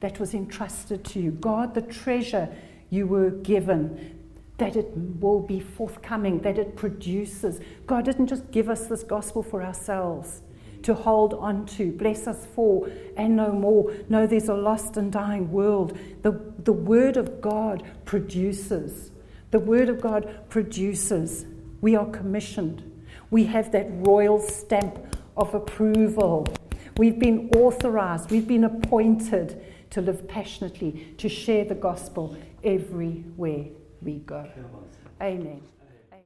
that 0.00 0.18
was 0.18 0.32
entrusted 0.32 1.04
to 1.04 1.20
you. 1.20 1.32
God, 1.32 1.74
the 1.74 1.82
treasure 1.82 2.48
you 2.88 3.06
were 3.06 3.28
given 3.28 4.18
that 4.56 4.76
it 4.76 4.90
will 5.20 5.40
be 5.40 5.60
forthcoming, 5.60 6.38
that 6.38 6.56
it 6.56 6.74
produces. 6.74 7.60
God 7.86 8.06
didn't 8.06 8.28
just 8.28 8.50
give 8.50 8.70
us 8.70 8.86
this 8.86 9.02
gospel 9.02 9.42
for 9.42 9.62
ourselves 9.62 10.40
to 10.86 10.94
hold 10.94 11.34
on 11.34 11.66
to, 11.66 11.90
bless 11.90 12.28
us 12.28 12.46
for, 12.54 12.88
and 13.16 13.34
no 13.34 13.50
more. 13.50 13.92
No, 14.08 14.24
there's 14.24 14.48
a 14.48 14.54
lost 14.54 14.96
and 14.96 15.12
dying 15.12 15.50
world. 15.50 15.98
The, 16.22 16.40
the 16.62 16.72
Word 16.72 17.16
of 17.16 17.40
God 17.40 17.82
produces. 18.04 19.10
The 19.50 19.58
Word 19.58 19.88
of 19.88 20.00
God 20.00 20.48
produces. 20.48 21.44
We 21.80 21.96
are 21.96 22.06
commissioned. 22.06 22.88
We 23.32 23.46
have 23.46 23.72
that 23.72 23.88
royal 24.06 24.38
stamp 24.38 25.16
of 25.36 25.54
approval. 25.54 26.46
We've 26.98 27.18
been 27.18 27.50
authorized, 27.56 28.30
we've 28.30 28.46
been 28.46 28.62
appointed 28.62 29.60
to 29.90 30.00
live 30.00 30.28
passionately, 30.28 31.14
to 31.18 31.28
share 31.28 31.64
the 31.64 31.74
gospel 31.74 32.36
everywhere 32.62 33.64
we 34.00 34.18
go. 34.18 34.48
Amen. 35.20 35.62